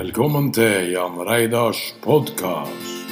[0.00, 3.10] Velkommen til Jan Reidars podkast.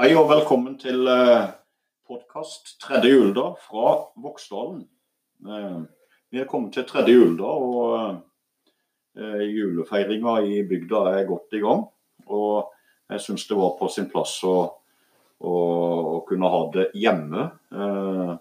[0.00, 1.04] Hei og velkommen til
[2.08, 4.88] podkast tredje juledag fra Voksdalen.
[5.44, 5.78] Eh,
[6.32, 8.16] Vi er kommet til tredje juledag, og
[9.20, 11.84] eh, julefeiringa i bygda er godt i gang.
[12.26, 12.72] Og
[13.10, 14.79] jeg syns det var på sin plass å,
[15.40, 18.32] å kunne ha det hjemme eh,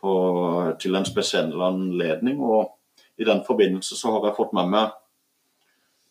[0.00, 0.14] på,
[0.80, 2.40] til en spesiell anledning.
[2.44, 2.76] Og
[3.20, 4.96] i den forbindelse så har jeg fått med meg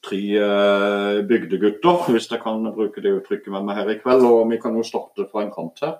[0.05, 4.25] tre eh, bygdegutter, hvis jeg kan bruke det uttrykket med meg her i kveld.
[4.25, 5.97] Og vi kan jo starte fra en kant her.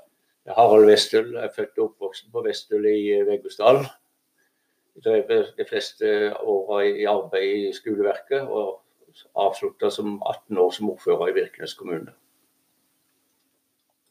[0.49, 3.85] Harald Westøl er født og oppvokst på Vestøl i Veggosdalen.
[4.99, 8.80] Drev de fleste åra i arbeid i skoleverket, og
[9.40, 12.16] avslutta som 18 år som ordfører i Virkenes kommune.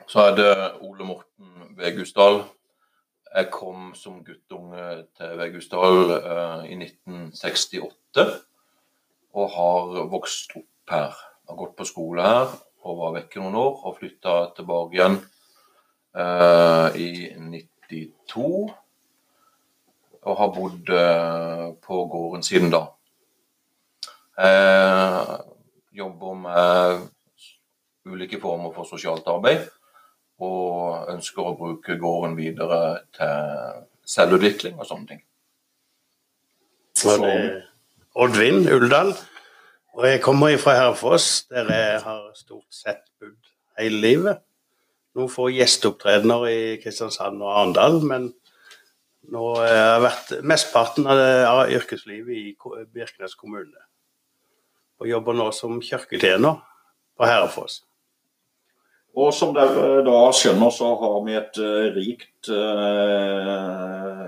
[0.09, 2.39] Så er det Ole Morten Vegusdal.
[3.35, 4.85] Jeg kom som guttunge
[5.19, 8.25] til Vegusdal eh, i 1968
[9.37, 11.13] og har vokst opp her.
[11.45, 12.57] Har gått på skole her
[12.89, 15.21] og var vekke noen år og flytta tilbake igjen
[16.17, 18.49] eh, i 92.
[20.25, 22.87] Og har bodd eh, på gården siden da.
[24.41, 25.43] Jeg
[26.01, 27.11] jobber med
[28.09, 29.69] ulike former for sosialt arbeid.
[30.39, 35.25] Og ønsker å bruke gården videre til selvutvikling og sånne ting.
[36.99, 37.59] Så det er
[38.19, 39.13] Oddvin Uldal.
[39.99, 44.45] Og jeg kommer fra Herfoss, der jeg har stort sett bodd hele livet.
[45.19, 48.29] Noen få gjesteopptredener i Kristiansand og Arendal, men
[49.33, 53.87] nå har jeg vært mesteparten av, av yrkeslivet i Birkenes kommune.
[55.03, 56.63] Og jobber nå som kirketjener
[57.19, 57.83] på Herfoss.
[59.17, 64.27] Og som dere da skjønner, så har vi et eh, rikt eh,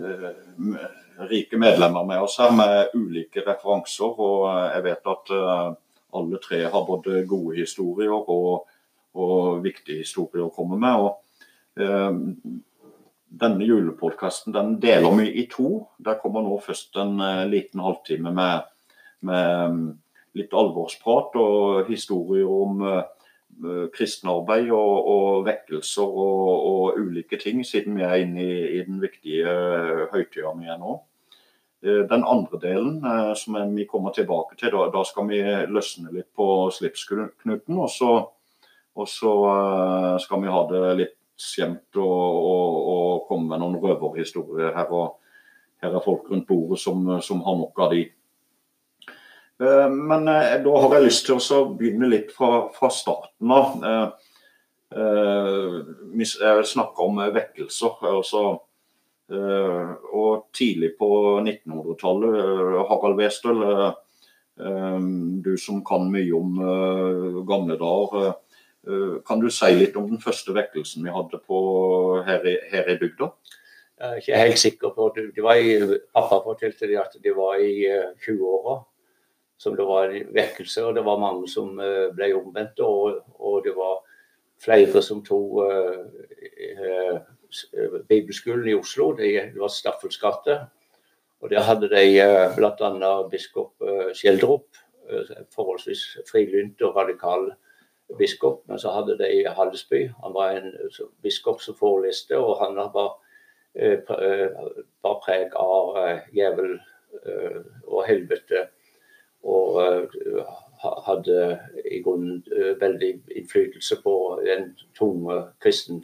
[0.00, 0.88] eh,
[1.30, 4.16] Rike medlemmer med oss her med ulike referanser.
[4.16, 5.68] Og eh, jeg vet at eh,
[6.20, 8.64] alle tre har både gode historier og,
[9.14, 11.04] og viktige historier å komme med.
[11.04, 12.58] og eh,
[13.30, 15.86] denne julepodkasten den deler vi i to.
[16.02, 18.66] Der kommer nå først en eh, liten halvtime med,
[19.28, 19.86] med mm,
[20.40, 22.82] litt alvorsprat og historier om
[23.64, 28.82] eh, kristenarbeid og, og vekkelser og, og ulike ting, siden vi er inne i, i
[28.86, 30.96] den viktige eh, høytida vi er nå.
[31.84, 33.00] Eh, Den andre delen
[33.36, 37.78] som vi kommer tilbake til, da, da skal vi løsne litt på slipsknuten.
[37.78, 38.12] Og så,
[38.94, 39.34] og så
[40.20, 44.90] skal vi ha det litt skjemt og, og, og komme med noen røverhistorier her.
[45.80, 48.02] Her er folk rundt bordet som, som har nok av de.
[49.60, 53.76] Eh, Men eh, da har jeg lyst til å begynne litt fra, fra starten av.
[53.84, 55.78] Eh,
[56.40, 58.00] jeg snakker om vekkelser.
[58.10, 58.44] altså
[59.30, 61.10] Og tidlig på
[61.44, 63.66] 1900-tallet, eh, Harald Westøl,
[65.40, 66.58] du som kan mye om
[67.48, 68.34] gamle dager.
[69.24, 71.40] Kan du si litt om den første vekkelsen vi hadde
[72.26, 73.30] her i, her i bygda?
[74.00, 75.26] Jeg er ikke helt sikker på det.
[75.36, 75.74] det var i,
[76.14, 78.78] Pappa fortalte at det var i eh, 20-åra
[79.60, 82.80] som det var vekkelse, og det var mange som eh, ble omvendt.
[82.80, 83.98] Og, og det var
[84.60, 86.00] flere som tok uh,
[86.80, 89.12] uh, eh, bibelskolen i Oslo.
[89.18, 90.58] Det, var Staffels gate.
[91.40, 93.12] Og der hadde de uh, bl.a.
[93.32, 97.50] biskop eh, Skjeldrup, eh, forholdsvis frilynt og radikal
[98.18, 98.62] biskop.
[98.68, 100.06] Men så hadde de Hallesby.
[100.24, 103.16] Han var en eh, biskop som foreleste, og han var
[103.74, 104.60] eh, eh,
[105.02, 106.76] bar preg av eh, djevel
[107.24, 108.68] eh, og helvete.
[109.48, 110.54] Og eh,
[111.06, 111.58] hadde
[111.90, 114.14] i grunnen eh, veldig innflytelse på
[114.54, 116.02] en tunge kristen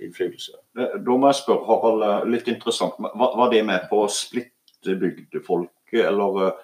[0.00, 0.52] innflytelse.
[0.78, 2.94] Eh, Da må jeg spørre, Harald, eh, litt interessant.
[2.98, 6.54] Var, det med på å splitte bygdefolket, eller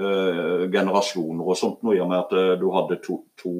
[0.00, 3.52] uh, generasjoner og sånt, noe i og med at eh, du hadde to, to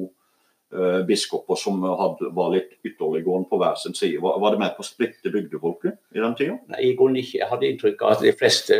[0.75, 4.19] uh, biskoper som hadde, var litt ytterliggående på hver sin side?
[4.21, 6.59] Var, var det med på å splitte bygdefolket i den tida?
[6.71, 7.39] Nei, i grunnen ikke.
[7.39, 8.79] Jeg hadde inntrykk av at de fleste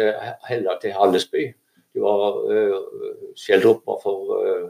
[0.50, 1.48] heller til Hallesby.
[1.92, 2.78] De var uh,
[3.36, 4.70] Skjeldrup var for uh,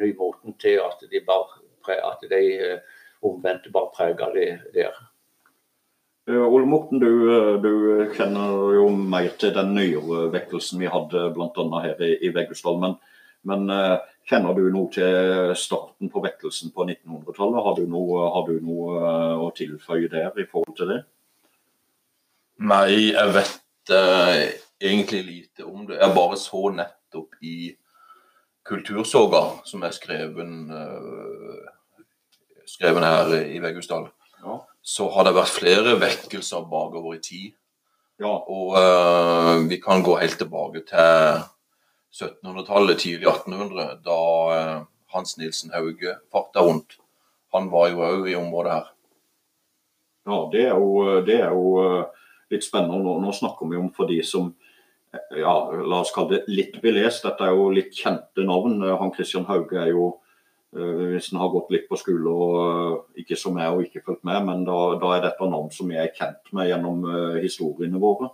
[0.00, 1.58] nymoten til at de bar,
[1.88, 2.94] at de uh,
[3.24, 4.96] omvendte bare prega det der.
[6.28, 11.26] Eh, Ole Morten, du, eh, du kjenner jo mer til den nyere vekkelsen vi hadde
[11.36, 11.64] bl.a.
[11.84, 12.78] her i, i Veggusdal.
[12.80, 12.94] Men,
[13.44, 13.98] men eh,
[14.30, 17.60] kjenner du noe til starten på vekkelsen på 1900-tallet?
[17.66, 21.02] Har du noe, har du noe eh, å tilføye der i forhold til det?
[22.64, 24.46] Nei, jeg vet eh,
[24.84, 25.98] egentlig lite om det.
[26.00, 27.72] Jeg bare så nettopp i
[28.64, 32.04] Kultursoga, som er skreven, uh,
[32.66, 34.08] skreven her i Veggusdal.
[34.44, 34.58] Ja.
[34.84, 37.52] så har det vært flere vekkelser bakover i tid.
[38.20, 41.40] Ja, Og uh, vi kan gå helt tilbake til
[42.14, 44.18] 1700-tallet, tidlig 1800, da
[44.54, 46.98] eh, Hans Nilsen Hauge farta rundt.
[47.54, 48.92] Han var jo òg i området her.
[50.26, 52.04] ja det, er jo, det er jo
[52.54, 53.00] litt spennende.
[53.02, 54.52] Nå, nå snakker vi om for de som
[55.36, 57.24] ja, la oss kalle det litt belest.
[57.26, 58.80] Dette er jo litt kjente navn.
[58.82, 60.10] Eh, Han Christian Hauge er jo
[60.76, 64.04] eh, hvis en har gått litt på skole og eh, ikke som jeg og ikke
[64.06, 67.02] fulgt med, men da, da er dette navn som jeg er kjent med gjennom
[67.42, 68.30] historiene våre.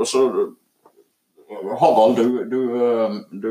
[0.00, 0.22] Og så
[1.50, 2.60] Harald, du, du,
[3.42, 3.50] du,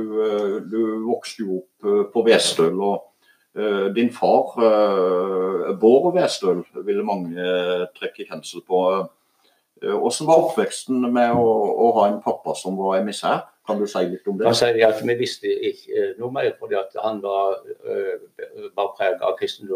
[0.71, 2.79] du vokste jo opp på Vestøl.
[2.79, 4.55] og Din far,
[5.81, 7.43] Bård Vestøl, ville mange
[7.99, 8.81] trekke kjensel på.
[9.83, 11.45] Eh, Hvordan var oppveksten med å,
[11.85, 13.47] å ha en pappa som var emissær?
[13.69, 14.47] Kan du si litt om det?
[14.47, 18.93] kan si at Vi visste ikke eh, noe mer, fordi at han var, eh, var
[18.97, 19.69] preget av kristen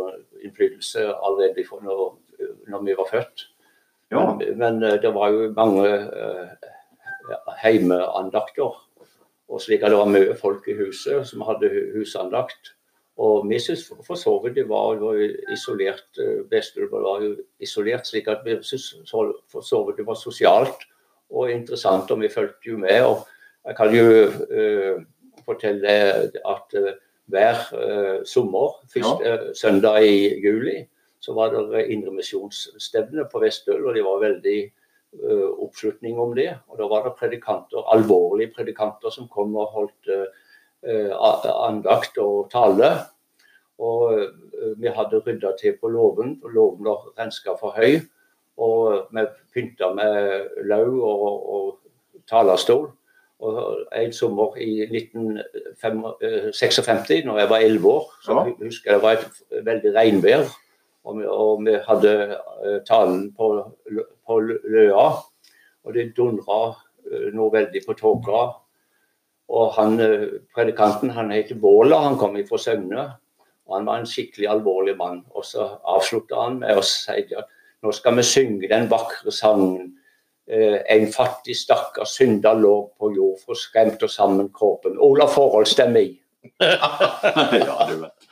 [0.43, 2.05] innflytelse allerede fra når,
[2.67, 3.49] når vi var født.
[4.11, 6.71] Ja, Men, men eh, det var jo mange eh,
[7.63, 8.79] heimeandakter.
[9.53, 12.73] Og slik at det var mye folk i huset som hadde husandakt.
[13.17, 15.19] Og vi syntes for- så vidt det var, var
[15.53, 20.17] isolert eh, Vestøl var jo isolert, slik at vi syntes for så vidt det var
[20.17, 20.87] sosialt
[21.29, 23.01] og interessant, og vi fulgte jo med.
[23.01, 23.27] og
[23.65, 25.03] Jeg kan jo uh,
[25.45, 25.87] fortelle
[26.45, 26.89] at uh,
[27.31, 30.83] hver uh, sommer, første eh, søndag i juli,
[31.23, 34.71] så var det indremisjonsstevne på Vestøl, og det var veldig
[35.61, 36.49] oppslutning om det.
[36.67, 40.25] Og da var det predikanter, alvorlige predikanter som kom og holdt a-
[40.83, 42.91] andakt og tale.
[43.79, 44.27] Og eh,
[44.77, 47.99] vi hadde rydda til på låven, og låven var renska for høy.
[48.57, 49.21] Og vi
[49.53, 51.79] pynta med lauv og, og
[52.29, 52.91] talerstol.
[53.43, 58.43] Og en sommer i 1956, når jeg var 11 år, så Ja.
[58.65, 59.27] husker jeg det var et
[59.65, 60.43] veldig regnvær.
[61.03, 62.11] Og vi, og vi hadde
[62.65, 63.65] eh, talen på,
[64.27, 65.09] på Løa,
[65.83, 66.75] og det dundra
[67.11, 68.45] eh, noe veldig på tåka.
[69.49, 73.09] Og han, eh, predikanten han heter Våla, han kom fra Søgne.
[73.67, 75.23] Og han var en skikkelig alvorlig mann.
[75.35, 77.51] Og så avslutta han med å si at
[77.83, 79.93] nå skal vi synge den vakre sangen.
[80.47, 84.97] Eh, en fattig stakkar synder lå på jord, for skremt og sammen kroppen.
[84.99, 86.19] Ola Forhold, stemmer i.
[86.59, 88.27] ja, du vet.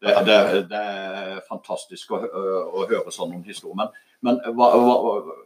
[0.00, 0.36] Det, det,
[0.70, 3.80] det er fantastisk å, å høre sånn om historien.
[3.80, 3.90] Men,
[4.22, 5.36] men hva, hva,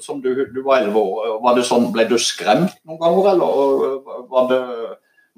[0.00, 4.26] som du, du var 11 år, var det sånn, ble du skremt noen ganger, eller
[4.30, 4.60] var, det,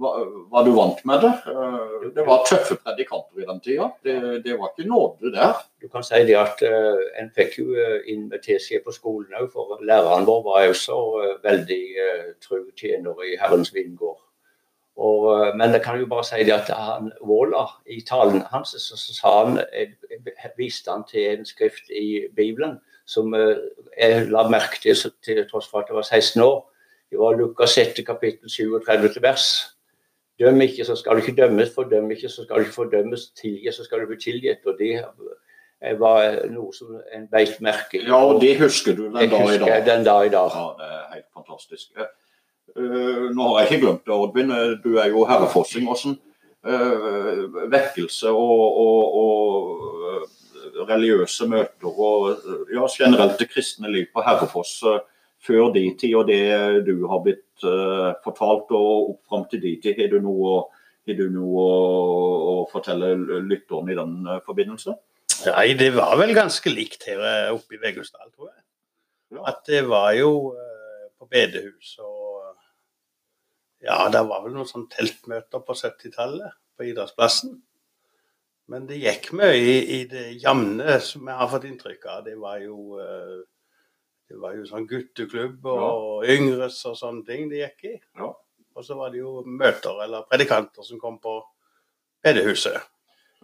[0.03, 1.33] var, var du vant med det?
[1.53, 3.91] Eh, Det var tøffe predikanter i den tida.
[4.05, 5.61] Det, det var ikke nåde der.
[5.81, 9.39] Du kan si det at uh, En fikk jo uh, inn med teskje på skolen
[9.39, 14.21] òg, for læreren vår var jo så eh, veldig uh, tru tjener i Herrens vingård.
[14.97, 18.75] Og, eh, men jeg kan jo bare si det at han, Våla, i talen hans,
[18.79, 19.95] så, sa han, eh,
[20.59, 23.57] viste han til en skrift i Bibelen som eh,
[23.99, 26.59] jeg la merke til til tross for at jeg var 16 år.
[27.11, 29.47] Det var Lukas 7, kapittel 37 vers.
[30.41, 31.75] Døm ikke, så skal du ikke dømmes.
[31.75, 33.29] Fordøm ikke, så skal du ikke fordømmes.
[33.41, 34.65] Tilgi, så skal du bli tilgitt.
[34.67, 35.05] Og det
[35.81, 38.07] eh, var noe som en beit merke i.
[38.09, 39.87] Ja, og det husker du den Jeg dag i dag.
[39.87, 40.51] den dag i dag.
[40.57, 41.93] Ja, det er helt fantastisk.
[41.99, 42.11] Eh,
[42.77, 44.51] eh, nå har jeg ikke glemt det, Oddvin.
[44.51, 45.89] Eh, Du er jo herrefossing.
[45.89, 46.19] Åssen
[46.67, 50.29] uh, vekkelse og, og, og eh,
[50.89, 55.01] religiøse møter og ja, generelt det kristne liv på Herrefoss eh,
[55.43, 59.73] før de tid, og det du har blitt uh, fortalt og opp fram til de
[59.83, 60.53] tid, har du noe,
[61.09, 61.81] har du noe å,
[62.53, 63.09] å fortelle
[63.43, 64.95] lytteren i den uh, forbindelse?
[65.49, 68.63] Nei, det var vel ganske likt her oppe i Vegusdal, tror jeg.
[69.35, 69.43] Ja.
[69.51, 72.21] At det var jo uh, på bedehus og
[73.83, 77.57] Ja, det var vel noen sånn teltmøter på 70-tallet på idrettsplassen.
[78.73, 82.23] Men det gikk mye i, i det jevne, som jeg har fått inntrykk av.
[82.25, 83.41] Det var jo eh,
[84.33, 87.97] det var jo sånn gutteklubb og yngres og sånne ting det gikk i.
[88.17, 88.31] Ja.
[88.73, 91.35] Og så var det jo møter eller predikanter som kom på
[92.25, 92.79] bedehuset.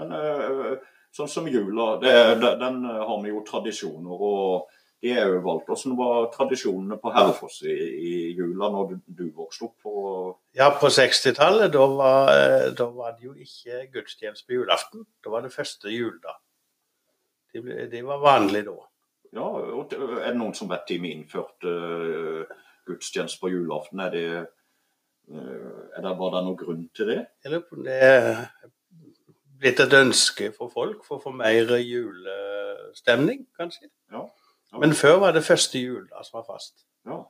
[0.01, 0.79] Men eh,
[1.13, 5.69] sånn som jula, det, den eh, har vi jo tradisjoner, og de er jo valgt.
[5.69, 7.75] Hvordan var tradisjonene på Herrefoss i,
[8.09, 9.77] i jula når du, du vokste opp?
[9.83, 9.95] på
[10.59, 15.07] Ja, på 60-tallet da, var, eh, da var det jo ikke gudstjeneste på julaften.
[15.25, 16.41] Da var det første juledag.
[17.55, 18.77] Det, det var vanlig da.
[19.39, 24.03] ja, og Er det noen som vet vi innførte uh, gudstjeneste på julaften?
[24.05, 24.27] Er det,
[25.31, 27.23] uh, er det Var det noen grunn til det?
[27.47, 28.43] Om det er
[29.59, 33.89] blitt et ønske for folk for å få mer julestemning, kanskje.
[34.13, 34.27] Ja.
[34.77, 36.85] Men før var det første jula som var fast.
[37.09, 37.23] Ja.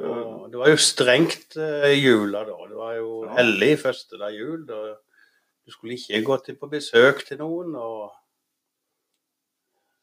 [0.00, 2.54] Og det var jo strengt eh, jula da.
[2.70, 3.34] Det var jo Ja.
[3.36, 4.64] hellig første dag jul.
[4.66, 4.96] Da
[5.66, 7.74] du skulle ikke gå til på besøk til noen.
[7.76, 8.12] og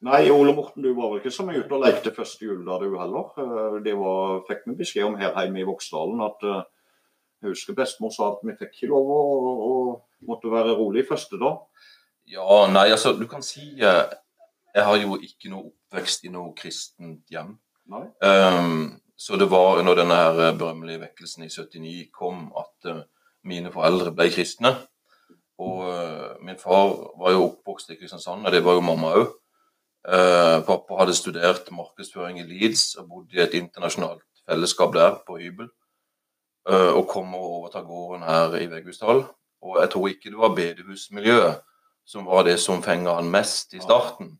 [0.00, 2.76] Nei, Ole Morten, du var vel ikke så mye ute og lekte første jul da
[2.78, 3.32] du heller.
[3.36, 6.62] Eh, Det var, fikk vi beskjed om her hjemme i Voksdalen at eh,
[7.42, 9.22] jeg husker bestemor sa at vi fikk ikke lov å,
[9.70, 11.58] å måtte være rolig første dag.
[12.26, 13.74] Ja, nei, altså, du kan si
[14.78, 17.56] Jeg har jo ikke noe oppvekst i noe kristent hjem.
[18.22, 23.00] Ehm, så det var under denne her eh, berømmelige vekkelsen i 79 kom at uh,
[23.42, 24.70] mine foreldre ble kristne.
[25.58, 29.34] Og uh, min far var jo oppvokst i Kristiansand, og det var jo mamma òg.
[30.66, 35.66] pappa hadde studert markedsføring i Leeds og bodde i et internasjonalt fellesskap der på hybel.
[36.70, 39.24] Og kom og overta gården her i Veghusdal.
[39.62, 41.60] Og jeg tror ikke det var bedehusmiljøet
[42.06, 44.38] som var det som fenga han mest i starten.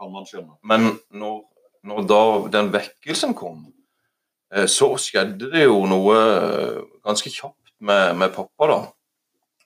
[0.00, 0.56] Kan man skjønne.
[0.64, 1.42] Men når,
[1.84, 2.22] når da
[2.54, 3.66] den vekkelsen kom,
[4.54, 8.78] eh, så skjedde det jo noe eh, ganske kjapt med, med pappa, da.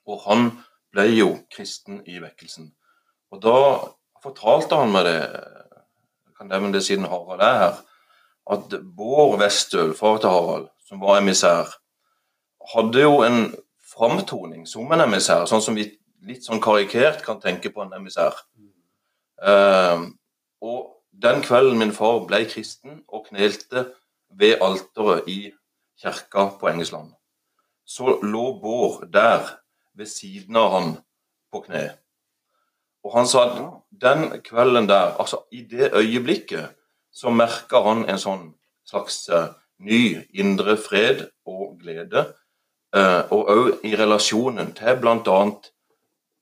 [0.05, 0.49] Og han
[0.95, 2.69] ble jo kristen i vekkelsen.
[3.31, 3.57] Og da
[4.23, 5.19] fortalte han meg det,
[6.27, 7.81] jeg kan nevne det siden Harald er her,
[8.55, 11.71] at Bård Westøl, far til Harald, som var emissær,
[12.75, 13.47] hadde jo en
[13.95, 15.87] framtoning som en emissær, sånn som vi
[16.25, 18.37] litt sånn karikert kan tenke på en emissær.
[19.45, 20.05] Eh,
[20.61, 23.87] og den kvelden min far ble kristen og knelte
[24.35, 25.39] ved alteret i
[26.01, 27.13] kirka på Engesland,
[27.85, 29.47] så lå Bård der
[29.95, 30.89] ved siden av han
[31.51, 31.85] på kne.
[33.05, 33.59] Og han sa at
[34.01, 36.73] den kvelden der, altså i det øyeblikket,
[37.13, 38.47] så merka han en sånn
[38.85, 42.25] slags eh, ny indre fred og glede.
[42.95, 45.39] Eh, og òg i relasjonen til bl.a.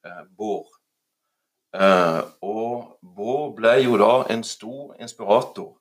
[0.07, 0.72] Eh, Bård.
[1.73, 5.71] Eh, og Bård ble jo da en stor inspirator,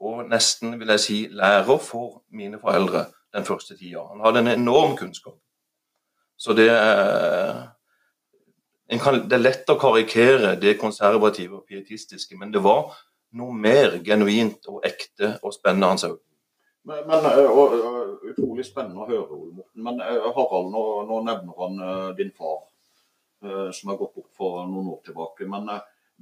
[0.00, 4.06] og nesten vil jeg si lærer for mine foreldre den første tida.
[4.12, 5.36] Han hadde en enorm kunnskap.
[6.36, 7.68] Så det er
[8.88, 12.92] en kan, Det er lett å karikere det konservative og pietistiske, men det var
[13.32, 16.10] noe mer genuint og ekte og spennende han sa.
[16.84, 17.80] Men, men og,
[18.24, 19.82] Utrolig spennende å høre, Ole Morten.
[19.84, 22.62] Men Harald, nå, nå nevner han din far,
[23.72, 25.46] som har gått bort for noen år tilbake.
[25.50, 25.68] Men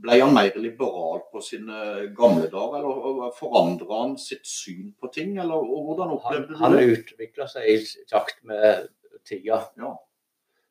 [0.03, 5.37] ble han mer liberal på sine gamle dager, eller forandra han sitt syn på ting?
[5.43, 6.89] Eller hvordan opplevde du han det?
[6.97, 7.77] utvikla seg i
[8.11, 8.89] takt med
[9.29, 9.61] tida.
[9.79, 9.93] Ja.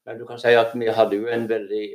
[0.05, 1.85] Men du kan si at vi hadde jo en veldig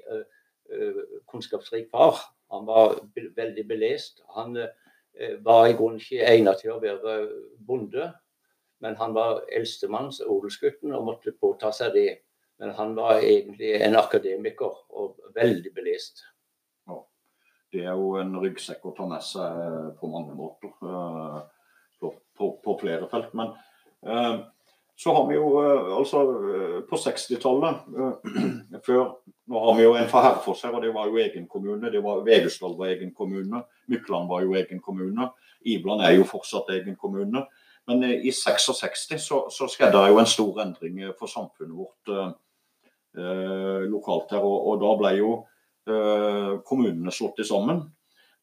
[1.30, 2.20] kunnskapsrik far.
[2.54, 4.22] Han var be veldig belest.
[4.36, 4.54] Han
[5.42, 7.16] var i grunnen ikke egnet til å være
[7.66, 8.12] bonde,
[8.84, 12.10] men han var eldstemanns odelsgutten og måtte påta seg det.
[12.58, 16.24] Men han var egentlig en akademiker og veldig belest.
[17.72, 20.70] Det er jo en ryggsekk å ta med seg eh, på mange måter.
[20.86, 21.40] eh,
[22.00, 23.34] På, på, på flere felt.
[23.34, 23.50] Men
[24.06, 24.38] eh,
[24.96, 25.48] så har vi jo
[25.98, 26.22] altså
[26.88, 31.06] på 60-tallet eh, før Nå har vi jo en fra Herfoss her, og det var
[31.06, 31.90] jo egen kommune.
[31.90, 33.60] det var Vegesdal var egen kommune.
[33.86, 35.28] Mykland var jo egen kommune.
[35.62, 37.44] Ibland er jo fortsatt egen kommune.
[37.86, 42.10] Men i 66 så, så skjedde det jo en stor endring for samfunnet vårt
[43.16, 44.44] lokalt her.
[44.44, 45.30] Og, og da ble jo
[45.88, 47.82] eh, kommunene slått sammen.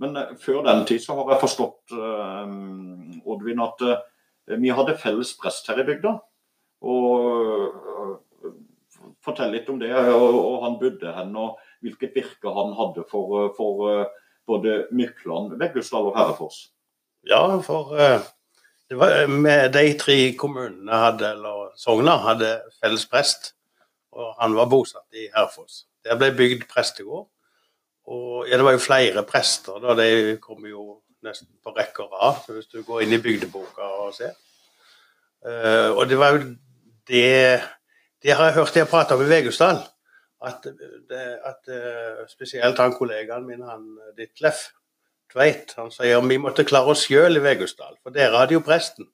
[0.02, 4.98] Men eh, før den tid så har jeg forstått, eh, Oddvin, at eh, vi hadde
[5.00, 6.18] felles prest her i bygda.
[6.84, 8.14] Og eh,
[9.24, 13.50] Fortell litt om det, og, han bodde hen, og hvilket virke han hadde for, eh,
[13.58, 16.70] for eh, både Mykland, Veggusdal og Herrefoss.
[17.28, 18.24] Ja, for eh,
[18.92, 19.28] det var,
[19.72, 23.54] de tre kommunene hadde, eller sogna hadde felles prest,
[24.14, 25.84] og han var bosatt i Herfoss.
[26.06, 27.28] Der ble bygd prestegård.
[28.12, 29.96] Og ja, det var jo flere prester, da.
[29.96, 34.12] De kom jo nesten på rekke og rad, hvis du går inn i bygdeboka og
[34.18, 34.36] ser.
[35.44, 36.44] Uh, og det var jo
[37.08, 37.62] det
[38.24, 39.82] Det har jeg hørt jeg prate om i Vegusdal.
[40.44, 40.64] At,
[41.10, 43.84] det, at eh, spesielt han kollegaen min, han
[44.18, 44.70] Ditlef
[45.32, 49.08] Tveit, han sier vi måtte klare oss sjøl i Vegusdal, for dere hadde jo presten.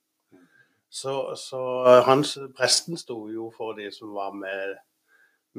[0.90, 1.62] Så, så
[2.06, 4.76] hans, presten sto jo for de som var med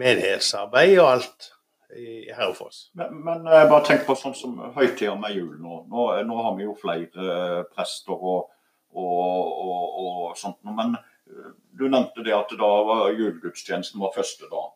[0.00, 1.50] menighetsarbeid og alt
[1.96, 2.90] i Herrefoss.
[2.98, 5.84] Men, men jeg bare tenk på sånn som høytida med jul nå.
[5.90, 6.08] nå.
[6.26, 8.50] Nå har vi jo flere eh, prester og,
[8.94, 10.60] og, og, og sånt.
[10.66, 14.70] Men eh, du nevnte det at da var julegudstjenesten var første dag.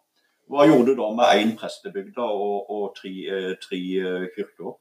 [0.50, 4.26] Hva gjorde du da med én prest i bygda og, og tre, eh, tre eh,
[4.34, 4.76] kirker?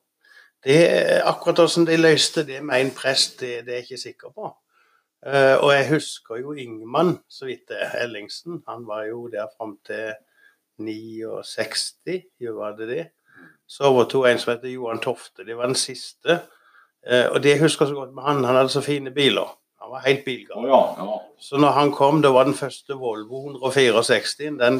[0.64, 0.80] Det
[1.28, 4.52] akkurat hvordan de løste det med en prest, det, det er jeg ikke sikker på.
[5.24, 8.62] Eh, og jeg husker jo Ingman, så vidt det Ellingsen.
[8.68, 10.16] Han var jo der fram til
[10.80, 13.06] 69, jo var det det.
[13.68, 16.40] Så overtok en som heter Johan Tofte, det var den siste.
[17.08, 19.58] Eh, og det jeg husker så godt med han, han hadde så fine biler.
[19.84, 20.64] Han var helt bilgal.
[20.68, 21.18] ja, ja.
[21.40, 24.80] Så når han kom, det var den første Volvo 164, den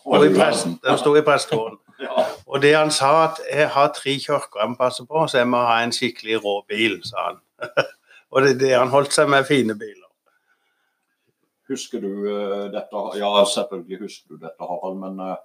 [0.00, 1.78] sto i, prest, den sto i prestegården.
[2.06, 2.24] ja.
[2.46, 5.48] Og det han sa at jeg har tre kirker jeg må passe på, så jeg
[5.48, 7.40] må ha en skikkelig rå bil, sa han.
[8.32, 10.07] og det, er det han holdt seg med fine biler.
[11.68, 13.00] Husker du eh, dette?
[13.20, 14.96] Ja, selvfølgelig husker du dette, Harald.
[15.02, 15.36] Men eh,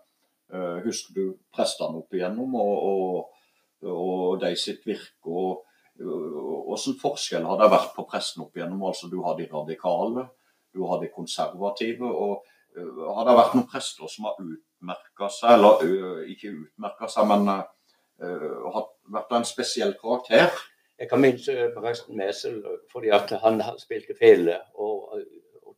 [0.56, 5.28] eh, husker du prestene opp igjennom og, og, og de sitt virke?
[5.28, 8.82] og Hvilken forskjell har det vært på prestene opp igjennom?
[8.88, 10.26] Altså, du har de radikale,
[10.74, 12.08] du har de konservative.
[12.08, 17.46] og Har det vært noen prester som har utmerka seg, eller ikke utmerka seg, men
[17.52, 20.50] uh, har vært en spesiell karakter?
[20.98, 21.46] Jeg kan minnes
[21.78, 22.58] presten Mesel
[22.90, 25.14] fordi at han spilte fele og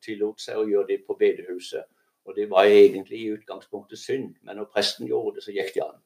[0.05, 1.85] tillot seg å gjøre det på bedehuset.
[2.25, 5.83] Og det var egentlig i utgangspunktet synd, men når presten gjorde det, så gikk det
[5.85, 6.01] an.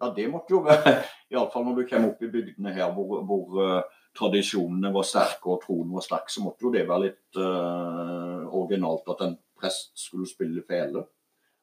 [0.00, 0.96] Ja, det måtte jo være
[1.30, 5.60] Iallfall når du kommer opp i bygdene her hvor, hvor uh, tradisjonene var sterke og
[5.66, 10.28] troen var sterk, så måtte jo det være litt uh, originalt at en prest skulle
[10.28, 11.04] spille fele.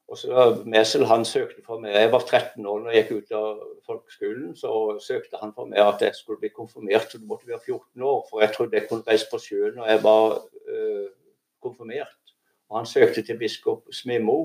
[0.08, 3.32] Og så Mesel han søkte for meg, Jeg var 13 år når jeg gikk ut
[3.36, 4.54] av folkeskolen.
[4.56, 4.72] Så
[5.04, 8.22] søkte han for meg at jeg skulle bli konfirmert, så du måtte være 14 år.
[8.30, 10.38] For jeg trodde jeg kunne reise på sjøen Og jeg var
[10.72, 11.10] øh,
[11.64, 12.34] konfirmert.
[12.70, 14.40] Og han søkte til biskop Smimo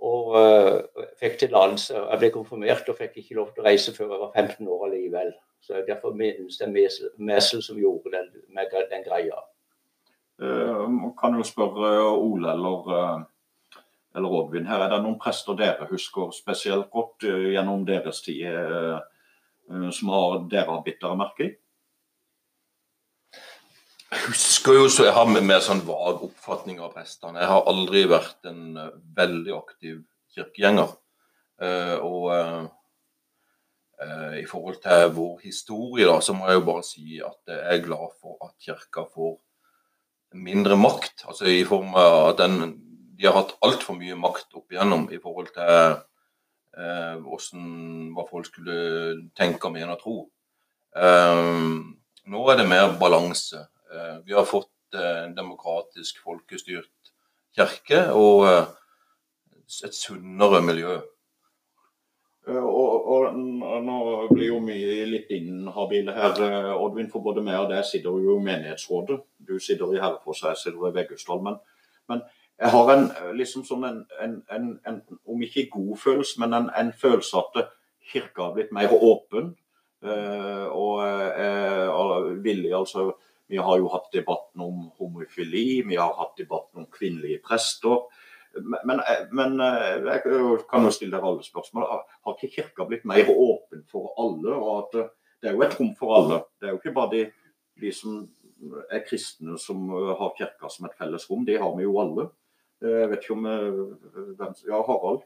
[0.00, 1.94] og uh, fikk tillatelse.
[1.94, 4.86] Jeg ble konfirmert og fikk ikke lov til å reise før jeg var 15 år
[4.88, 5.32] allikevel.
[5.60, 8.30] Så Derfor minnes det Mesel, som gjorde den,
[8.90, 9.42] den greia.
[10.40, 13.24] Uh, kan jo spørre Ole eller, eh,
[14.16, 14.80] eller Oddvin her.
[14.80, 18.96] Er det noen prester dere husker spesielt godt eh, gjennom deres tid, eh,
[19.68, 20.14] eh, som
[20.48, 21.52] dere har bitt dere merke i?
[24.10, 27.44] Jeg husker jo så jeg har med mer sånn vag oppfatning av prestene.
[27.44, 30.00] Jeg har aldri vært en eh, veldig aktiv
[30.34, 30.96] kirkegjenger.
[31.62, 32.64] Eh, og eh,
[34.40, 37.86] i forhold til vår historie, da, så må jeg jo bare si at jeg er
[37.86, 39.38] glad for at kirka får
[40.34, 41.28] mindre makt.
[41.30, 42.62] Altså i form av at den
[43.20, 47.66] De har hatt altfor mye makt opp igjennom i forhold til eh, hvordan,
[48.16, 48.76] hva folk skulle
[49.36, 50.14] tenke mene og tro.
[50.96, 51.40] Eh,
[52.32, 53.60] nå er det mer balanse.
[53.94, 57.14] Eh, Vi har fått eh, en demokratisk, folkestyrt
[57.56, 58.68] kirke og eh,
[59.84, 61.00] et sunnere miljø.
[62.50, 63.96] Og, og Nå
[64.32, 66.40] blir jo vi litt inhabile her,
[66.72, 69.18] Oddvin, for både meg og deg sitter jo i menighetsrådet.
[69.46, 71.44] Du sitter i Herrefoss, jeg sitter i Veggustad.
[71.44, 71.60] Men,
[72.10, 72.24] men
[72.58, 73.06] jeg har en
[73.38, 74.98] liksom sånn en, en, en,
[75.28, 77.70] om ikke god følelse, men en, følelse at
[78.10, 79.54] kirka har blitt mer åpen.
[80.00, 83.12] og er villig, altså
[83.50, 88.04] Vi har jo hatt debatten om homofili, vi har hatt debatten om kvinnelige prester.
[88.54, 89.00] Men, men,
[89.34, 90.22] men eh, jeg
[90.70, 91.86] kan jo stille dere alle spørsmål.
[91.90, 94.54] Har- ikke kirka blitt mer åpen for alle?
[94.54, 95.08] og at eh,
[95.42, 96.40] Det er jo et rom for alle.
[96.60, 97.22] Det er jo ikke bare de,
[97.80, 98.20] de som
[98.92, 101.44] er kristne som eh, har kirka som et felles rom.
[101.46, 102.28] Det har vi jo alle.
[102.82, 105.22] Eh, Jeg vet ikke om eh, Ja, Harald?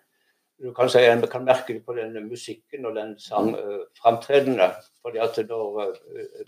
[0.62, 4.70] Du kan si En kan merke det på den musikken og den sangframtredende.
[5.02, 5.90] fordi at da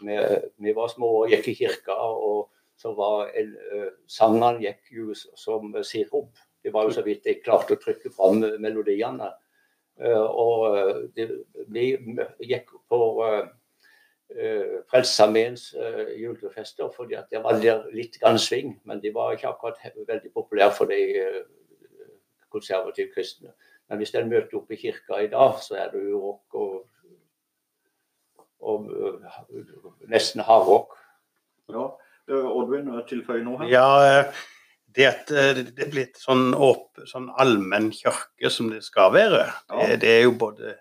[0.03, 0.19] vi,
[0.59, 5.14] vi var små og gikk i kirka, og så var en, uh, sangene gikk jo
[5.14, 6.38] som sirup.
[6.62, 9.33] Det var jo så vidt jeg klarte å trykke fram melodiene.
[10.01, 11.29] Eh, og eh, det,
[11.73, 11.87] vi
[12.45, 13.47] gikk på uh,
[14.90, 17.62] Frelsesarmeens uh, julefester, fordi at det var
[17.95, 22.11] litt grann sving, men de var ikke akkurat veldig populære for de uh,
[22.53, 23.55] konservative kristne.
[23.88, 26.75] Men hvis en møter opp i kirka i dag, så er det jo rock og,
[28.66, 30.96] og og nesten hardrock.
[31.70, 31.85] Ja.
[32.27, 33.68] Eh, Oddvin, tilføy noe her?
[33.70, 34.40] Ja, eh,
[34.96, 39.44] det at eh, det er blitt sånn, åp, sånn allmenn kirke som det skal være,
[39.70, 39.96] det, Ja.
[40.03, 40.75] det er jo både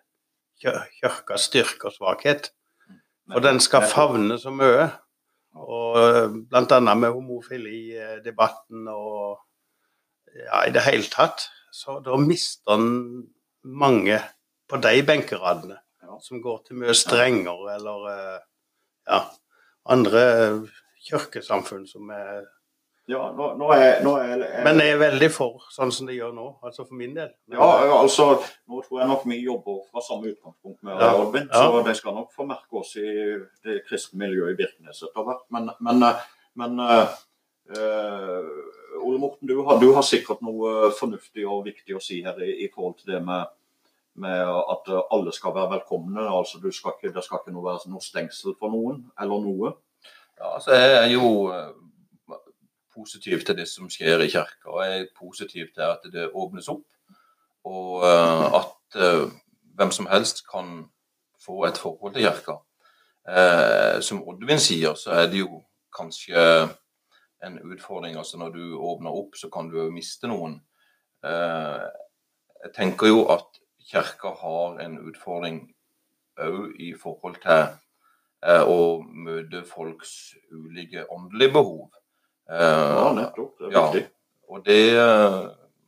[0.61, 2.49] kir- kirkas styrke og svakhet.
[3.35, 4.87] Og den skal favne så mye.
[5.55, 6.79] Og bl.a.
[6.95, 9.39] med homofili-debatten og
[10.35, 11.47] ja, i det hele tatt.
[11.75, 13.25] Så da mister en
[13.65, 14.19] mange
[14.69, 16.19] på de benkeradene Ja.
[16.21, 18.39] som går til mye strengere eller eh,
[19.09, 19.19] ja,
[19.89, 20.21] andre
[21.07, 22.45] kirkesamfunn som er
[23.07, 26.15] Ja, nå, nå er, nå er, er Men jeg er veldig for sånn som det
[26.17, 27.27] gjør nå, altså for min del.
[27.47, 28.25] Men, Ja, altså,
[28.69, 31.67] nå tror jeg nok vi jobber fra samme utgangspunkt med Ja, Oddvin, ja.
[31.67, 33.05] så de skal nok få merke oss i
[33.67, 35.43] det kristne miljøet i Birkenes etter hvert.
[35.53, 36.23] Men, men, eh,
[36.63, 37.13] men eh,
[37.77, 38.49] eh,
[39.01, 42.51] Ole Morten, du har, du har sikkert noe fornuftig og viktig å si her i,
[42.65, 43.51] i forhold til det med,
[44.23, 46.27] med at eh, alle skal være velkomne.
[46.27, 49.73] altså skal ikke, Det skal ikke noe være noe stengsel for noen, eller noe.
[50.36, 52.39] Ja, altså jeg er jo eh,
[52.95, 54.71] positiv til det som skjer i kirka.
[54.71, 56.86] Og jeg er positiv til at det åpnes opp.
[57.65, 59.25] Og eh, at eh,
[59.75, 60.86] hvem som helst kan
[61.45, 62.60] få et forhold til kirka.
[63.29, 65.62] Eh, som Oddvin sier, så er det jo
[65.95, 66.41] kanskje
[67.45, 68.15] en utfordring.
[68.17, 70.60] Altså når du åpner opp, så kan du jo miste noen.
[71.25, 71.86] Eh,
[72.65, 75.60] jeg tenker jo at kirka har en utfordring
[76.41, 77.51] òg i forhold til
[78.45, 81.91] eh, å møte folks ulike åndelige behov.
[82.49, 83.58] Ja, Eh, nettopp.
[83.60, 83.86] Det er Ja.
[83.91, 84.10] viktig.
[84.49, 84.81] og det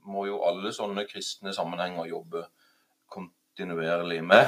[0.06, 2.46] må jo alle sånne kristne sammenhenger jobbe
[3.12, 4.48] kontinuerlig med.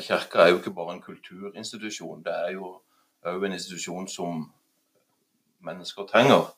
[0.00, 2.80] Kirka er jo ikke bare en kulturinstitusjon, det er jo
[3.26, 4.52] òg en institusjon som
[5.64, 6.48] mennesker trenger,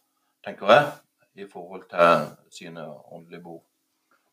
[0.45, 0.87] tenker jeg,
[1.41, 3.65] i forhold til sine åndelige behov.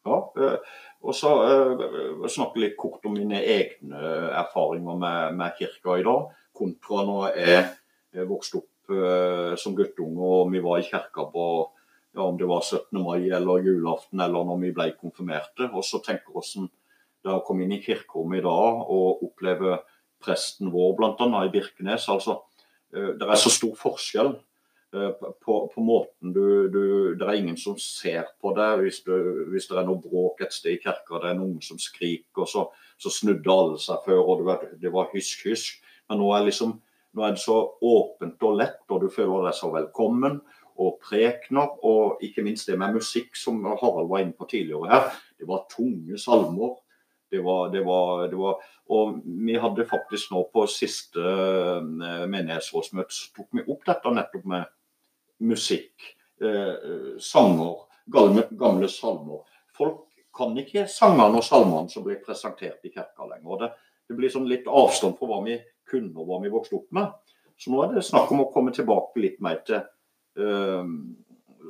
[0.08, 0.58] Ja, eh,
[1.04, 4.00] og så eh, snakke litt kort om mine egne
[4.40, 10.54] erfaringer med, med kirka i dag, kontra når jeg vokste opp eh, som guttunge og
[10.54, 11.46] vi var i kirka på
[12.16, 12.98] ja, om det var 17.
[13.04, 15.68] mai eller julaften eller når vi ble konfirmerte.
[15.70, 16.70] Og så tenker hvordan
[17.24, 19.82] det å komme inn i kirkerommet i dag og oppleve
[20.24, 21.44] presten vår bl.a.
[21.44, 22.08] i Birkenes.
[22.10, 22.40] altså
[22.90, 24.34] Det er så stor forskjell
[24.92, 29.02] på, på måten du, du Det er ingen som ser på deg hvis,
[29.52, 32.68] hvis det er noe bråk et sted i kirka, det er noen som skriker, så,
[32.96, 35.82] så snudde alle seg før, og vet, det var hysk-hysk.
[36.08, 36.78] Men nå er, liksom,
[37.18, 40.40] nå er det så åpent og lett, og du føler deg så velkommen.
[40.78, 45.08] Og prekener, og ikke minst det med musikk, som Harald var inne på tidligere her.
[45.40, 46.78] Det var tunge salmer.
[47.28, 53.12] Det var, det var, det var Og vi hadde faktisk nå på siste eh, menighetsrådsmøte
[53.12, 54.70] så tok vi opp dette nettopp med
[55.40, 59.44] musikk, eh, sanger, gamle, gamle salmer.
[59.78, 60.06] Folk
[60.38, 63.64] kan ikke sangene og salmene som blir presentert i kirka lenger.
[63.64, 63.72] Det,
[64.10, 67.14] det blir sånn litt avstand fra hva vi kunne og hva vi vokste opp med.
[67.58, 70.92] Så nå er det snakk om å komme tilbake litt mer til eh,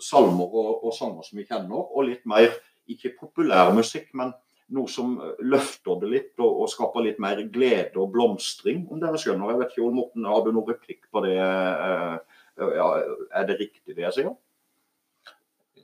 [0.03, 2.51] salmer og, og sanger som vi kjenner, og litt mer
[2.91, 4.33] ikke populær musikk, men
[4.75, 5.13] noe som
[5.47, 9.53] løfter det litt og, og skaper litt mer glede og blomstring, om dere skjønner.
[9.53, 11.37] Jeg vet ikke, om Morten, Har du noen replikk på det?
[11.39, 12.87] eh, ja,
[13.31, 14.35] er det riktig det jeg sier?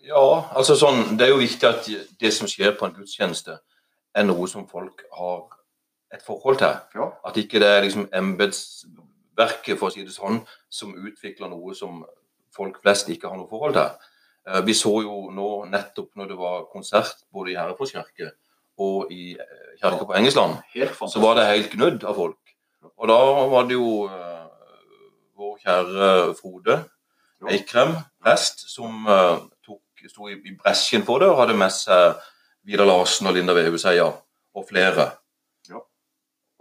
[0.04, 0.24] Ja,
[0.58, 1.86] altså sånn, det er jo viktig at
[2.20, 3.60] det som skjer på en gudstjeneste,
[4.14, 5.46] er noe som folk har
[6.14, 6.76] et forhold til.
[6.98, 7.08] Ja.
[7.26, 12.04] At ikke det er liksom embetsverket, for å si det sånn, som utvikler noe som
[12.54, 14.12] folk flest ikke har noe forhold til.
[14.48, 18.34] Eh, Vi så jo nå nettopp når det var konsert både i Herrefors kirke
[18.78, 20.60] og i eh, kirka på Engesland,
[21.10, 22.40] så var det helt gnudd av folk.
[22.98, 24.46] Og da var det jo eh,
[25.38, 26.84] vår kjære Frode
[27.50, 32.22] Eikrem, prest, som eh, tok, sto i, i bresjen for det og hadde med seg
[32.64, 35.10] Vidar Larsen og Linda Vehuseia og flere.
[35.68, 35.82] Ja.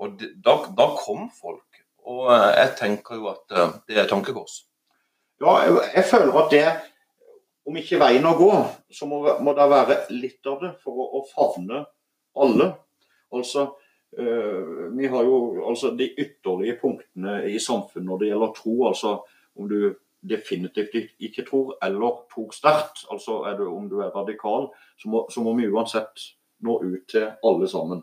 [0.02, 1.82] Og de, da, da kom folk.
[2.02, 4.64] Og eh, jeg tenker jo at eh, det er tankekors.
[5.42, 6.64] Ja, jeg, jeg føler at det,
[7.68, 8.50] om ikke veien å gå,
[8.94, 11.84] så må, må det være litt av det for å, å favne
[12.42, 12.72] alle.
[13.32, 13.68] Altså,
[14.12, 18.74] vi har jo altså de ytterlige punktene i samfunnet når det gjelder tro.
[18.88, 19.12] altså
[19.56, 23.06] Om du definitivt ikke tror, eller tror sterkt.
[23.10, 26.26] altså er du, Om du er radikal, så må, så må vi uansett
[26.60, 28.02] nå ut til alle sammen.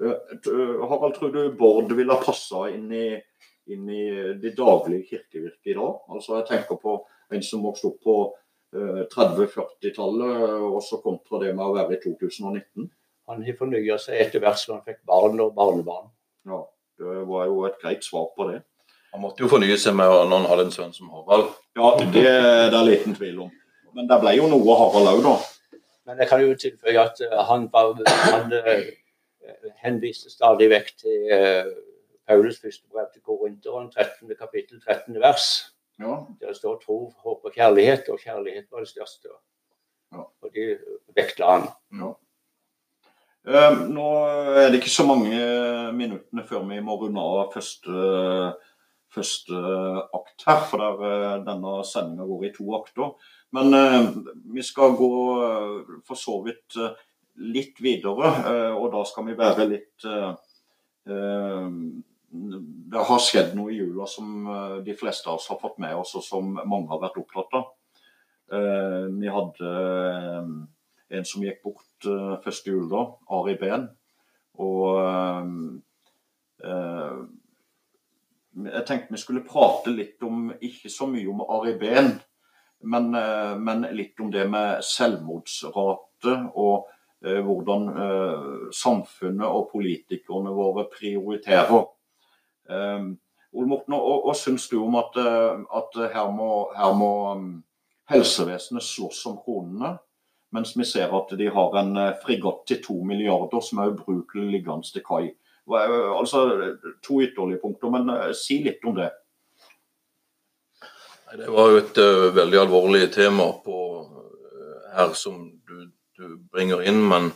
[0.00, 0.14] Øh,
[0.48, 3.20] øh, Harald, tror du Bård ville ha passa inn i
[3.68, 5.96] inn i det daglige kirkevirket i dag.
[6.08, 6.94] Altså Jeg tenker på
[7.32, 8.14] en som vokste opp på
[8.74, 12.88] eh, 30-40-tallet, og så kontra det med å være i 2019.
[13.28, 16.10] Han har fornya seg etter hvert som han fikk barn og barnebarn.
[16.48, 16.64] Ja,
[16.98, 18.62] Det var jo et greit svar på det.
[19.12, 21.52] Han måtte jo fornye seg med når han hadde en sønn som Harald.
[21.78, 23.52] Ja, det er det liten tvil om.
[23.94, 25.78] Men det ble jo noe Harald òg, da.
[26.08, 28.90] Men jeg kan jo tilføye at eh, han, han eh,
[29.84, 31.70] henviste stadig vekk til eh,
[32.28, 34.32] Paulus første brev til Korinteren, 13.
[34.38, 35.20] kapittel, 13.
[35.20, 35.48] vers.
[36.00, 39.32] Ja, Der står tro, håp og kjærlighet, og kjærlighet var det største.
[40.12, 40.24] Ja.
[40.42, 40.66] Og de
[41.16, 41.68] vektla han.
[41.92, 42.12] Eh,
[43.48, 44.06] Nå
[44.60, 45.38] er det ikke så mange
[45.96, 47.92] minuttene før vi må runde av første,
[49.14, 49.60] første
[50.18, 53.14] akt her, for der, eh, denne sendinga går i to akter.
[53.56, 54.10] Men eh,
[54.52, 55.12] vi skal gå
[55.46, 56.76] eh, for så vidt
[57.38, 58.32] litt videre,
[58.74, 60.06] og da skal vi være litt
[61.06, 64.42] Det har skjedd noe i jula som
[64.82, 67.70] de fleste av oss har fått med oss, og som mange har vært opptatt av.
[68.50, 69.70] Vi hadde
[71.10, 73.88] en som gikk bort uh, første juledag, Ari Behn.
[74.58, 75.50] Og eh,
[76.70, 77.18] eh,
[78.64, 82.16] jeg tenkte vi skulle prate litt om, ikke så mye om Ari Behn,
[82.90, 86.90] men, eh, men litt om det med selvmordsrate og
[87.24, 91.86] eh, hvordan eh, samfunnet og politikerne våre prioriterer.
[92.68, 93.08] Eh,
[93.58, 97.56] Ole Morten, hva syns du om at, eh, at her må, her må mm,
[98.10, 99.94] helsevesenet slåss om kronene?
[100.50, 104.48] Mens vi ser at de har en eh, fregatt til to milliarder som er ubrukelig
[104.54, 105.26] liggende til kai.
[105.68, 106.44] Altså
[107.04, 109.10] to ytterligere punkter, men eh, si litt om det.
[111.36, 116.80] Det var jo et uh, veldig alvorlig tema på, uh, her som du, du, bringer
[116.88, 117.02] inn.
[117.04, 117.28] Men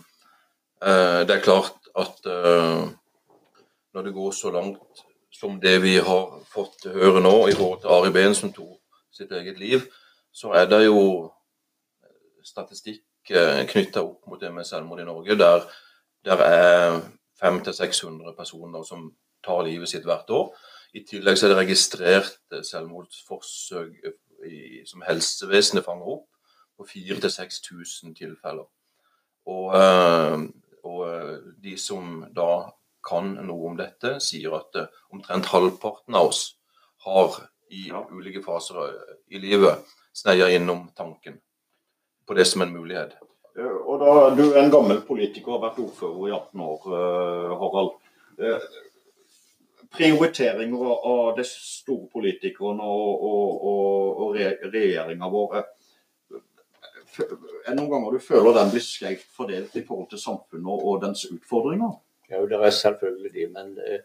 [0.80, 2.24] uh, det er klart at
[3.92, 7.92] når det går så langt som det vi har fått høre nå i forhold til
[7.92, 8.78] Ari Behn som tok
[9.12, 9.84] sitt eget liv,
[10.32, 11.02] så er det jo
[12.44, 13.04] statistikk
[13.70, 15.66] knytta opp mot det med selvmord i Norge, der,
[16.24, 17.00] det er
[17.42, 19.10] 500-600 personer som
[19.44, 20.52] tar livet sitt hvert år.
[20.94, 23.94] I tillegg så er det registrert selvmordsforsøk
[24.46, 26.28] i, som helsevesenet fanger opp,
[26.78, 28.66] på 4000-6000 tilfeller.
[29.52, 29.74] Og,
[30.82, 32.72] og, eh, de som da
[33.06, 34.78] kan noe om dette, sier at
[35.12, 36.42] omtrent halvparten av oss
[37.06, 37.38] har
[37.74, 38.94] i ulike faser
[39.32, 39.82] i livet
[40.14, 41.40] sneia innom tanken
[42.26, 43.16] på det som en mulighet.
[43.58, 46.88] Og da, Du er en gammel politiker, har vært ordfører i 18 år,
[47.60, 47.92] Harald
[49.92, 54.36] prioriteringer av de store politikerne og, og, og, og
[54.72, 55.58] regjeringa vår
[57.68, 61.26] Er noen ganger du føler den blir skjevt fordelt i forhold til samfunnet og dens
[61.28, 61.98] utfordringer?
[62.30, 63.98] Ja, det er selvfølgelig de, men det,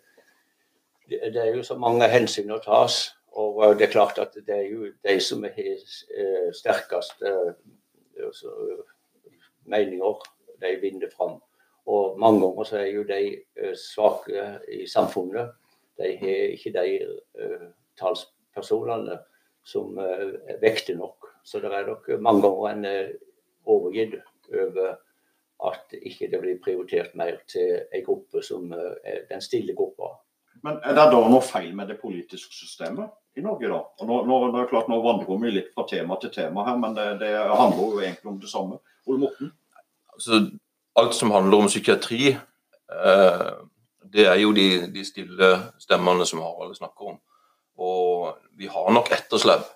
[1.08, 3.14] det, er jo så mange hensyn å tas.
[3.40, 7.24] Og det er klart at det er jo de som er eh, sterkest
[9.66, 10.26] meninger,
[10.62, 11.38] de vinner fram.
[11.88, 13.22] Og mange ganger så er jo de
[13.56, 15.54] eh, svake i samfunnet
[15.98, 16.98] de har ikke de
[17.42, 17.68] uh,
[18.00, 19.18] talspersonene
[19.66, 21.30] som uh, vekter nok.
[21.44, 23.12] Så det er nok mange ganger en er
[23.66, 24.20] overgitt
[24.54, 24.98] over
[25.68, 30.12] at ikke det blir prioritert mer til en gruppe som er den stille gruppa.
[30.64, 33.80] Men er det da noe feil med det politiske systemet i Norge, da?
[34.02, 36.96] Og nå, nå, er klart, nå vandrer vi litt fra tema til tema her, men
[36.98, 38.80] det, det handler jo egentlig om det samme.
[39.08, 39.52] Ole Morten?
[40.16, 40.42] Altså,
[40.98, 43.50] alt som handler om psykiatri, eh,
[44.14, 45.52] det er jo de, de stille
[45.84, 47.20] stemmene som Harald snakker om.
[47.78, 49.68] Og vi har nok etterslep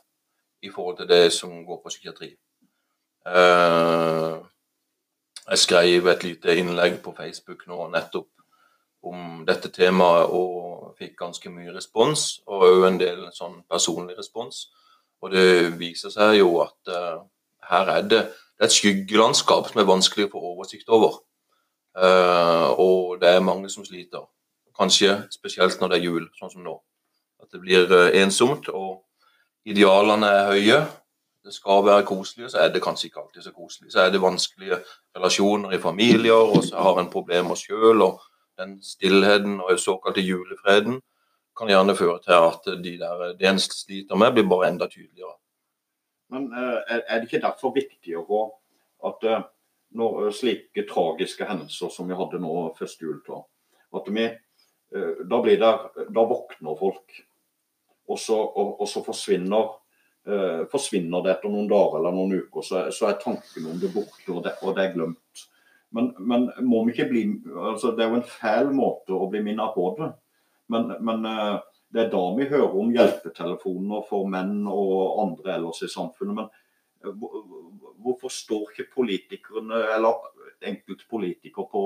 [0.66, 2.32] i forhold til det som går på psykiatri.
[3.28, 4.38] Eh,
[5.52, 8.30] jeg skrev et lite innlegg på Facebook nå nettopp
[9.04, 14.68] om dette temaet og fikk ganske mye respons, og òg en del sånn personlig respons.
[15.22, 17.24] Og det viser seg jo at uh,
[17.72, 18.22] her er det,
[18.58, 21.20] det er et skyggelandskap som er vanskelig å få oversikt over.
[21.98, 24.26] Uh, og det er mange som sliter.
[24.78, 26.78] Kanskje spesielt når det er jul, sånn som nå.
[27.42, 29.04] At det blir uh, ensomt, og
[29.68, 30.82] idealene er høye.
[31.42, 33.92] Det skal være koselig, så er det kanskje ikke alltid så koselig.
[33.94, 34.78] Så er det vanskelige
[35.18, 38.06] relasjoner i familier, og så har en problemer sjøl.
[38.06, 38.22] Og
[38.62, 41.02] den stillheten og såkalte julefreden
[41.58, 45.36] kan gjerne føre til at de der, det en sliter med, blir bare enda tydeligere.
[46.32, 48.44] Men er det ikke derfor viktig å gå
[49.10, 49.26] at
[49.98, 53.44] når eh, slike tragiske hendelser som vi hadde nå første juletår.
[53.98, 54.26] At vi,
[54.96, 55.72] eh, da, blir det,
[56.10, 57.22] da våkner folk,
[58.12, 59.76] og så, og, og så forsvinner,
[60.28, 62.66] eh, forsvinner, det etter noen dager eller noen uker.
[62.66, 65.48] Så, så er tanken om det borte, og og det er glemt.
[65.92, 69.42] Men, men, må vi ikke bli altså Det er jo en fæl måte å bli
[69.44, 70.12] minnet på det.
[70.72, 71.26] Men, men
[71.92, 76.38] det er da vi hører om hjelpetelefoner for menn og andre ellers i samfunnet.
[76.38, 77.18] Men
[78.02, 80.22] hvorfor står ikke politikerne, eller
[80.64, 81.84] enkelte politikere, på,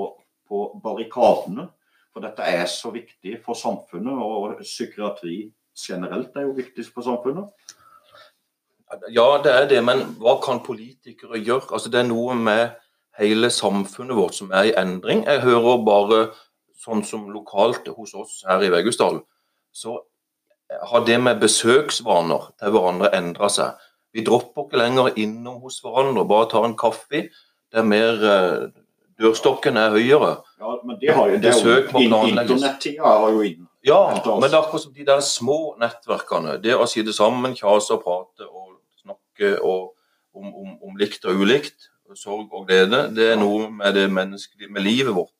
[0.48, 1.66] på barrikadene?
[2.14, 7.50] For dette er så viktig for samfunnet, og psykiatri generelt er jo viktig for samfunnet.
[9.12, 11.72] Ja, det er det, men hva kan politikere gjøre?
[11.74, 12.78] Altså, det er noe med
[13.18, 15.24] hele samfunnet vårt som er i endring.
[15.26, 16.20] Jeg hører bare
[16.82, 19.22] sånn som lokalt hos oss her i Veggusdalen,
[19.74, 19.98] så
[20.90, 23.76] har det med besøksvaner til hverandre endra seg.
[24.14, 27.26] Vi dropper ikke lenger innom hos hverandre, bare tar en kaffe.
[27.72, 28.68] Det er mer uh,
[29.20, 30.34] Dørstokken er høyere.
[30.60, 33.64] Ja, men det har jo, det Besøk må Internettida har jo inn.
[33.86, 36.56] Ja, men det er akkurat som de der små nettverkene.
[36.60, 39.94] Det å sitte sammen, kjase og prate og snakke og,
[40.36, 44.70] om, om, om, likt og ulikt, sorg og glede, det er noe med det menneskelige,
[44.72, 45.34] med livet vårt.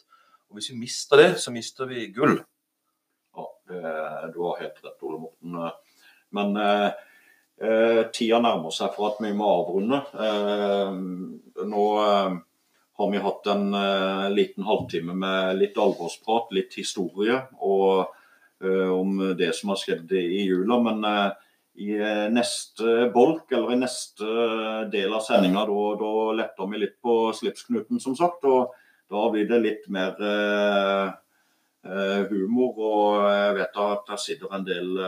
[0.51, 2.41] Og Hvis vi mister det, så mister vi gull.
[3.37, 3.47] Ja,
[4.33, 5.61] du har helt rett, Ole Morten.
[6.35, 6.91] Men eh,
[7.57, 10.03] Eh, tida nærmer seg for at vi må avrunde.
[10.13, 12.35] Eh, nå eh,
[13.01, 18.13] har vi hatt en eh, liten halvtime med litt alvorsprat, litt historie og
[18.61, 20.79] eh, om det som har skjedd i jula.
[20.85, 21.01] Men
[21.77, 21.97] i
[22.33, 24.27] neste bolk, eller i neste
[24.93, 28.45] del av sendinga, da letter vi litt på slipsknuten, som sagt.
[28.49, 28.73] Og
[29.13, 30.17] da blir det litt mer
[32.33, 32.81] humor.
[32.81, 34.99] Og jeg vet at det sitter en del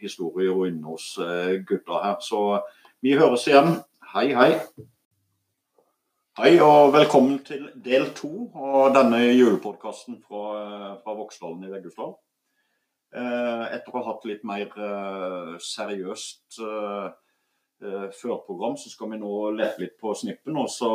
[0.00, 2.16] historier inne hos eh, gutta her.
[2.24, 2.60] Så
[3.04, 3.78] vi høres igjen.
[4.14, 4.50] Hei, hei.
[6.40, 12.14] Hei og velkommen til del to av denne julepodkasten fra, fra Voksdalen i Veggusdal.
[13.10, 17.08] Etter å ha hatt litt mer eh, seriøst eh,
[17.82, 20.90] eh, førprogram, så skal vi nå lete litt på snippen og så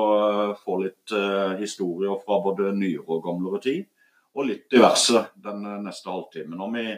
[0.61, 1.15] få litt
[1.59, 3.83] historier fra både nyere og gamlere tid.
[4.35, 6.59] Og litt diverse den neste halvtimen.
[6.59, 6.89] Og vi,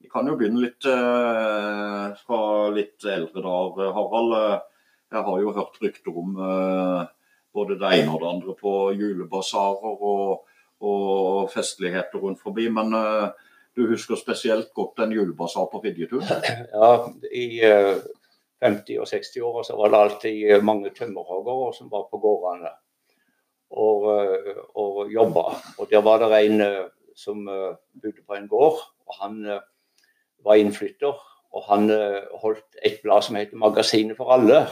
[0.00, 2.38] vi kan jo begynne litt fra
[2.72, 4.62] litt eldre dager, Harald.
[5.12, 6.32] Jeg har jo hørt rykter om
[7.52, 10.48] både det ene og det andre på julebasarer og,
[10.80, 12.70] og festligheter rundt forbi.
[12.72, 12.96] Men
[13.76, 16.22] du husker spesielt godt en julebasar på Fidjetun?
[16.74, 16.90] Ja,
[17.32, 17.96] I eh,
[18.64, 22.70] 50- og 60-åra så var det alltid eh, mange tømmerhoggere som var på gårdene
[23.70, 25.46] og, eh, og jobba.
[25.78, 26.84] Og der var det en eh,
[27.16, 29.60] som eh, bodde på en gård, og han eh,
[30.44, 31.16] var innflytter.
[31.52, 34.62] Og han eh, holdt et blad som heter Magasinet for alle.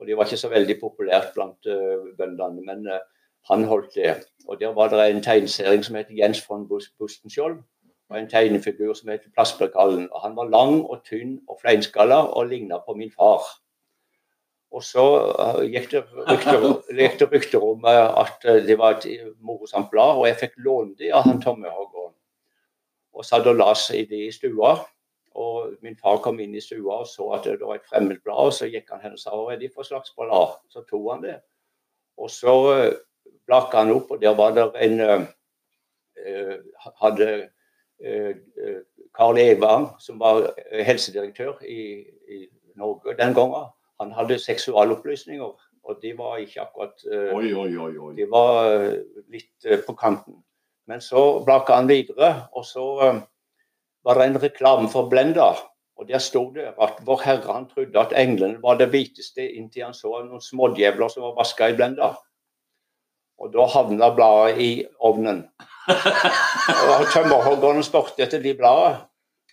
[0.00, 3.00] Og det var ikke så veldig populært blant eh, bøndene, men eh,
[3.50, 4.16] han holdt det.
[4.48, 7.60] Og der var det en tegneserie som heter Jens von Bus- Bustenskjold.
[8.10, 10.08] Og en tegnefigur som heter Plassbøkallen.
[10.12, 13.46] Og han var lang og tynn og fleinskalla og ligna på min far.
[14.74, 16.00] Og så eh, gikk det
[17.30, 21.12] rykter, om eh, at eh, det var et morsomt blad, og jeg fikk låne det
[21.14, 22.14] av han Tommehoggeren.
[23.14, 24.74] Og satt og las i det i stua.
[25.38, 28.54] Og min far kom inn i stua og så at det var et fremmedblad, og
[28.54, 30.58] så gikk han hen og sa hva er det for slags blad?
[30.70, 31.38] Så tok han det.
[32.18, 32.54] Og så
[33.46, 35.26] blakka han opp, og der var det en
[37.02, 37.26] Hadde
[39.14, 42.40] Karl Evang, som var eh, helsedirektør i, i
[42.76, 45.52] Norge den gangen, han hadde seksualopplysninger,
[45.84, 47.92] og de var ikke akkurat eh, Oi, oi, oi.
[47.98, 48.14] oi.
[48.16, 48.96] de var eh,
[49.30, 50.40] litt eh, på kanten.
[50.90, 53.20] Men så blakka han videre, og så eh,
[54.04, 55.52] var det en reklame for Blenda.
[55.94, 59.86] Og der sto det at Vår Herre han trodde at englene var det hviteste inntil
[59.86, 62.16] han så noen smådjevler som var vaska i Blenda.
[63.38, 65.44] Og da havna bladet i ovnen.
[65.88, 69.02] Og Tømmerhoggerne spurte etter de bladene.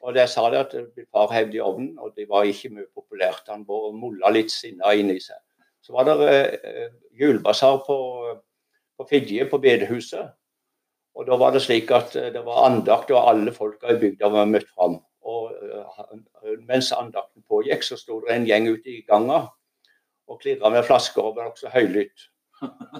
[0.01, 0.71] Og der sa de at
[1.13, 3.49] far hevde i ovnen, og det var ikke mye populært.
[3.51, 5.37] Han mulla litt sinna inni seg.
[5.85, 6.31] Så var det
[6.65, 6.89] eh,
[7.19, 7.97] julebasar på,
[8.97, 10.31] på Fidje, på bedehuset.
[11.17, 14.29] Og da var det slik at eh, det var andakt, og alle folka i bygda
[14.33, 14.97] var møtt fram.
[15.21, 19.43] Og eh, mens andakten pågikk, så sto det en gjeng ute i ganga
[20.31, 22.29] og klirra med flasker og var nokså høylytt.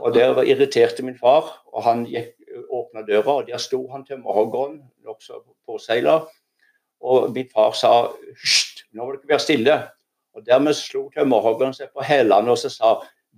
[0.02, 2.34] Og det irriterte min far, og han gikk,
[2.70, 6.20] åpna døra, og der sto han til morgenen, nokså påseila.
[7.02, 7.92] Og min far sa
[8.44, 9.78] hysj, nå må dere være stille.
[10.36, 12.90] Og dermed slo tømmerhoggeren seg på hælene og så sa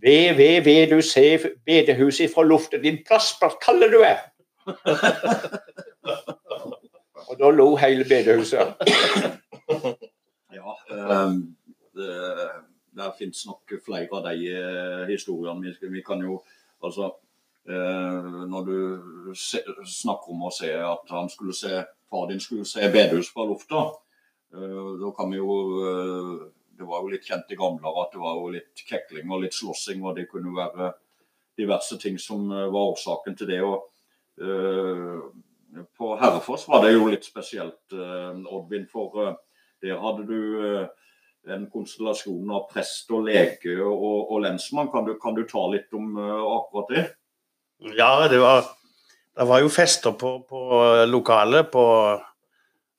[0.03, 4.19] Ve, ve, ve, du ser bedehuset fra luften, din plass, hva kaller du er?
[7.29, 8.73] og da lo hele bedehuset.
[10.53, 10.73] Ja,
[11.25, 11.55] um,
[11.97, 12.09] det,
[12.97, 15.73] der finnes nok flere av de eh, historiene.
[15.81, 16.43] Vi, kan jo
[16.83, 17.09] altså
[17.63, 18.77] Når du
[19.37, 21.77] snakker om å se at han skulle se
[22.13, 23.85] far din skulle se bedehus fra lufta,
[24.53, 25.55] eh, da kan vi jo
[25.87, 29.43] eh, Det var jo litt kjent i gamle at det var jo litt kekling og
[29.43, 30.87] litt slåssing, og det kunne være
[31.55, 33.59] diverse ting som eh, var årsaken til det.
[33.61, 33.91] og
[34.41, 35.19] eh,
[35.97, 39.37] På Herrefoss var det jo litt spesielt, eh, Oddvin, for eh,
[39.85, 40.87] der hadde du eh,
[41.53, 44.89] en konstellasjon av prest og lege og, og lensmann.
[44.89, 47.05] Kan du, kan du ta litt om eh, akkurat det?
[47.97, 48.63] Ja, det var,
[49.37, 50.59] det var jo fester på, på
[51.09, 51.85] lokalet på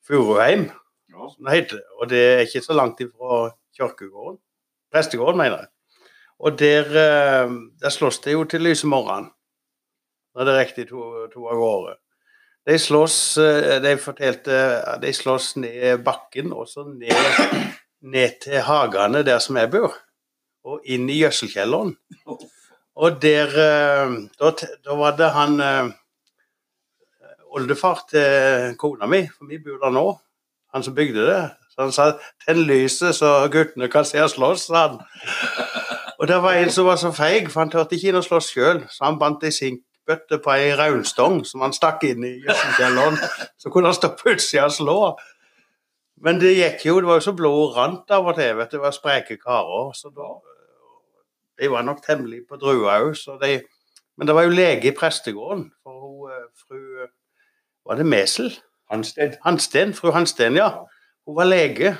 [0.07, 0.67] Furuheim,
[1.09, 1.29] Ja.
[1.31, 1.79] som det heter.
[2.01, 4.37] Og det er ikke så langt ifra kirkegården.
[4.93, 5.67] Prestegården, mener jeg.
[6.39, 9.31] Og der, eh, der slåss det jo til lyse morgen.
[10.35, 11.95] Når det er riktig to, to av gårde.
[12.67, 14.57] De slåss, eh, de fortalte,
[15.01, 17.15] de slåss ned bakken, og så ned,
[18.01, 19.95] ned til hagene der som jeg bor.
[20.65, 21.95] Og inn i gjødselkjelleren.
[22.95, 24.51] Og der eh, da,
[24.85, 25.89] da var det han eh,
[27.55, 30.05] oldefar til kona mi, for vi bor der nå,
[30.73, 31.41] han som bygde det.
[31.75, 34.99] Så han sa 'tenn lyset så guttene kan se oss slåss', sa han.
[36.19, 38.53] Og det var en som var så feig, for han turte ikke inn og slåss
[38.53, 43.19] sjøl, så han bandt ei sinkbøtte på ei raunstong som han stakk inn i gjødselkjelleren.
[43.59, 44.99] Så kunne han stå på utsida og slå.
[46.23, 48.77] Men det gikk jo, det var jo så blod rant av og til, vet du,
[48.77, 49.91] det var spreke karer.
[49.93, 50.29] så da
[51.59, 53.61] de var nok temmelig på drua òg, de
[54.17, 57.07] Men det var jo lege i prestegården, for hun eh, fru
[57.85, 58.53] Var det Mesel?
[58.91, 59.33] Hansten.
[59.43, 60.69] Hansten, fru Hansten, ja.
[61.25, 61.97] Hun var lege.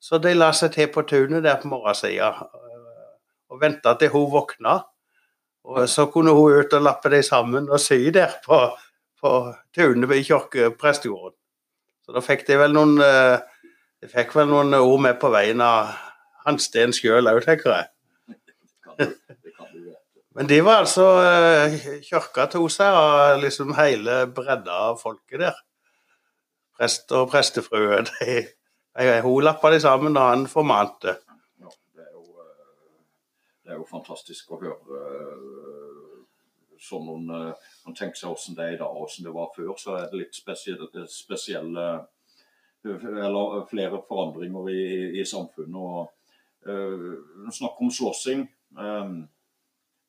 [0.00, 3.10] Så de la seg til på tunet der på morgensida eh,
[3.50, 4.78] og venta til hun våkna.
[5.64, 8.60] Og så kunne hun ut og lappe dem sammen og sy der på,
[9.20, 9.32] på
[9.76, 11.36] tunet ved kirke prestegården.
[12.06, 13.38] Så da fikk de vel noen eh,
[14.00, 15.90] De fikk vel noen ord med på veien av
[16.46, 17.90] Hansten sjøl òg, tenker jeg.
[18.24, 18.89] Kan du, det kan du vite.
[20.34, 21.74] Men de var altså eh,
[22.06, 25.56] Kirka oss her, og liksom hele bredda av folket der.
[26.78, 28.04] prest og prestefrue.
[28.08, 28.36] De,
[28.96, 31.16] de, hun lappa de sammen da han formante.
[31.60, 33.02] Ja, det, er jo, eh,
[33.64, 36.22] det er jo fantastisk å høre eh,
[36.80, 39.74] sånn noen Man tenker seg hvordan det er i dag og hvordan det var før,
[39.76, 41.90] så er det litt spesielle, spesielle
[42.80, 44.84] Eller flere forandringer i,
[45.20, 45.76] i samfunnet.
[45.76, 46.08] og
[46.66, 48.46] uh, snakker om slåssing.
[48.78, 49.28] Um,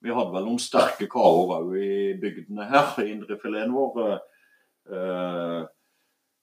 [0.02, 1.92] vi hadde vel noen sterke karer òg i
[2.22, 4.20] bygdene her, i indrefileten vår.
[4.92, 5.62] Uh,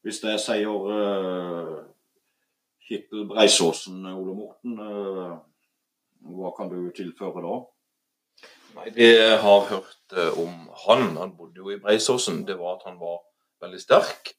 [0.07, 1.79] hvis jeg sier uh,
[2.89, 5.35] Kittel Breisåsen, Ole Morten, uh,
[6.39, 7.57] hva kan du tilføre da?
[8.79, 12.77] Nei, Det jeg har hørt eh, om han, han bodde jo i Breisåsen, det var
[12.77, 13.23] at han var
[13.65, 14.35] veldig sterk.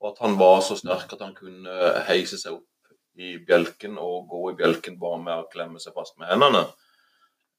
[0.00, 1.74] Og at han var så sterk at han kunne
[2.08, 6.16] heise seg opp i bjelken og gå i bjelken bare med å klemme seg fast
[6.20, 6.64] med hendene.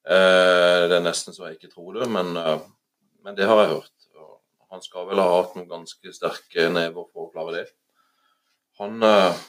[0.05, 2.59] Eh, det er nesten så jeg ikke tror det, men, eh,
[3.25, 3.91] men det har jeg hørt.
[4.73, 7.65] Han skal vel ha hatt noen ganske sterke never for å klare det.
[8.81, 9.43] Han eh,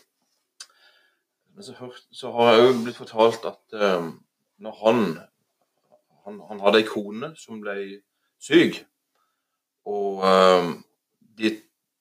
[1.57, 3.76] Men så, hørt, så har jeg jo blitt fortalt at
[4.61, 4.98] når han
[6.26, 7.76] han, han hadde ei kone som ble
[8.36, 8.82] syk.
[9.88, 10.20] Og
[11.40, 11.54] de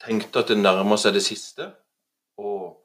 [0.03, 1.69] tenkte at det nærma seg det siste.
[2.35, 2.81] Og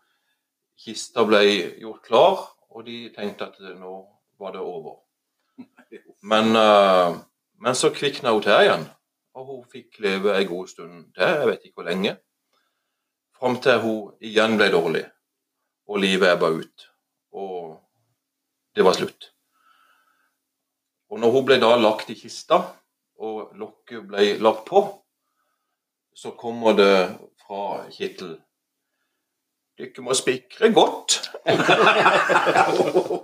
[0.78, 1.42] kista ble
[1.82, 3.96] gjort klar, og de tenkte at nå
[4.38, 5.00] var det over.
[6.22, 7.16] Men, uh,
[7.60, 8.84] men så kvikna hun til igjen,
[9.36, 11.24] og hun fikk leve ei god stund til.
[11.40, 12.16] Jeg vet ikke hvor lenge.
[13.38, 15.04] Fram til hun igjen ble dårlig,
[15.88, 16.86] og livet ebba ut.
[17.32, 17.78] Og
[18.76, 19.30] det var slutt.
[21.10, 22.60] Og når hun ble da lagt i kista,
[23.20, 24.84] og lokket ble lagt på,
[26.14, 26.94] så kommer det
[27.40, 28.38] fra Kittel
[29.80, 31.14] Dere må spikre godt.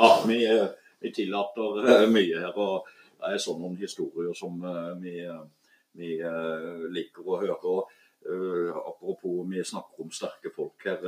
[0.00, 0.68] Ja, vi, eh,
[1.04, 2.56] vi tillater eh, mye her.
[2.56, 2.86] og
[3.20, 5.14] Det er sånne noen historier som eh, vi,
[6.00, 6.14] vi
[6.94, 7.74] liker å høre.
[8.24, 11.04] eh, Apropos vi snakker om sterke folk her.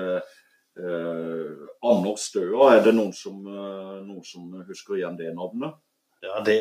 [0.77, 5.75] eh, Anders Støa, er det noen som, noen som husker igjen det navnet?
[6.23, 6.61] Ja, det,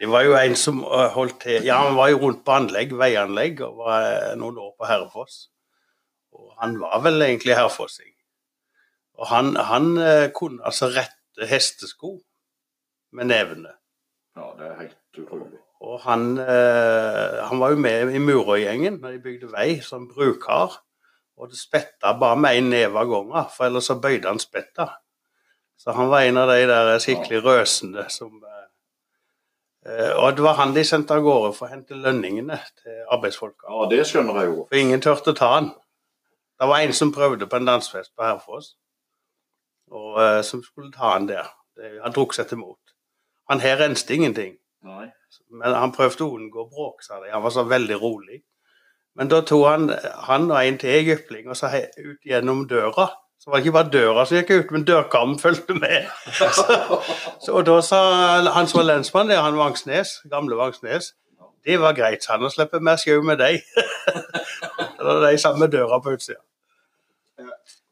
[0.00, 0.80] det var jo en som
[1.16, 4.88] holdt til Ja, han var jo rundt på anlegg, veianlegg, og var noen år på
[4.88, 5.48] Herrefoss.
[6.36, 8.12] Og han var vel egentlig herrefossing.
[9.16, 12.16] Og han, han eh, kunne altså rette hestesko
[13.16, 13.72] med nevene.
[14.36, 15.60] Ja, det er helt utrolig.
[15.80, 20.80] Og han, eh, han var jo med i Murøy-gjengen når de bygde vei som brukar.
[21.36, 24.88] Og det spetta bare med én neve av gangen, for ellers så bøyde han spetta.
[25.76, 28.68] Så han var en av de der skikkelig røsende som eh,
[29.92, 33.68] eh, Og det var han de sendte av gårde for å hente lønningene til arbeidsfolka.
[33.68, 34.64] Ja, det skjønner jeg jo.
[34.70, 35.70] For ingen turte ta han.
[36.56, 38.74] Det var en som prøvde på en dansefest på Herfoss,
[39.90, 41.50] og uh, som skulle ta han der.
[41.76, 42.80] Det, han drukket seg til mot.
[43.50, 44.56] Han her renste ingenting.
[44.86, 45.08] Nei.
[45.50, 47.30] Men han prøvde å unngå bråk, sa de.
[47.32, 48.40] Han var så veldig rolig.
[49.16, 49.90] Men da tok han
[50.28, 53.08] han og en til jypling og så ut gjennom døra.
[53.40, 56.08] Så var det ikke bare døra som gikk ut, men dørkarmen fulgte med.
[56.32, 56.48] Så,
[57.44, 58.00] så, og da sa
[58.56, 61.12] han som var lensmann der, han Vangsnes, gamle Vangsnes,
[61.66, 63.60] det var greit, sa han, å slippe mer sjau med deg.
[64.98, 66.40] da var de samme døra på utsida.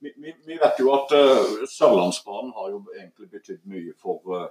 [0.05, 4.49] Vi, vi, vet jo at uh, Sørlandsbanen har jo egentlig betydd mye for uh,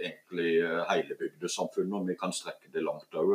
[0.00, 3.34] egentlig hele bygdesamfunnet, og vi kan strekke det langt òg.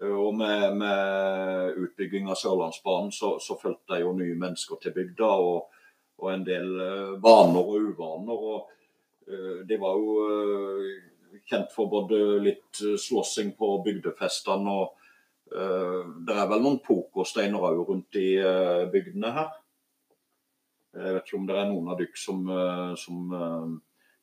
[0.00, 5.74] og med, med utbygging av Sørlandsbanen så, så fulgte jo nye mennesker til bygda, og,
[6.22, 6.70] og en del
[7.20, 8.48] vaner og uvaner.
[8.52, 8.70] og
[9.28, 14.94] uh, Det var jo uh, kjent for både litt slåssing på bygdefestene og
[15.52, 18.30] uh, det er vel noen pokersteiner òg rundt i
[18.92, 19.57] bygdene her.
[20.98, 23.68] Jeg vet ikke om det er noen av dere som, eh, som eh,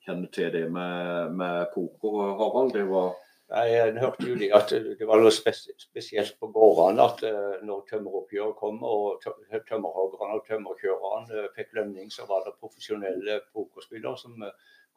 [0.07, 2.73] kjenner til det med, med poker, Harald.
[2.77, 3.13] Det var
[3.45, 7.83] Nei, Jeg hørte jo det at det var noe spesielt på gårdene at eh, når
[7.91, 14.41] tømmeroppgjøret kom og tø- tømmerhoggerne og tømmerkjørerne fikk lønning, så var det profesjonelle pokerspillere som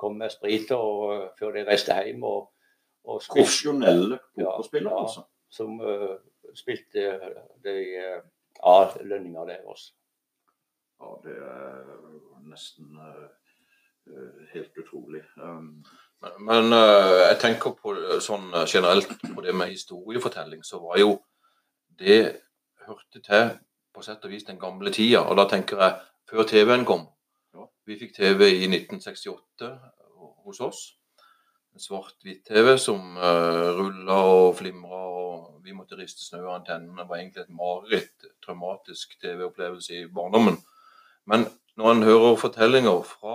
[0.00, 2.48] kom med sprit og, før de reiste hjem og,
[3.04, 5.04] og spilte, profesjonelle pokerspillere, Ja, ja.
[5.04, 5.26] altså.
[5.52, 6.16] som uh,
[6.56, 7.04] spilte
[7.68, 8.18] de uh,
[8.64, 9.90] av lønninga deres.
[10.98, 11.80] Ja, det er
[12.48, 15.22] nesten eh, helt utrolig.
[15.36, 15.84] Um,
[16.20, 17.94] Men, men eh, jeg tenker på
[18.24, 21.12] sånn eh, generelt på det med historiefortelling, så var jo
[21.98, 22.40] det
[22.88, 23.52] hørte til
[23.94, 25.22] på sett og vis den gamle tida.
[25.26, 25.98] Og da tenker jeg
[26.30, 27.04] før TV-en kom.
[27.54, 27.68] Ja.
[27.86, 29.70] Vi fikk TV i 1968
[30.46, 30.80] hos oss.
[31.74, 37.04] En svart-hvitt-TV som uh, rulla og flimra, og vi måtte riste snø av antennene.
[37.04, 40.58] Det var egentlig et mareritt, traumatisk TV-opplevelse i barndommen.
[41.28, 41.44] Men
[41.76, 43.34] når en hører fortellinger fra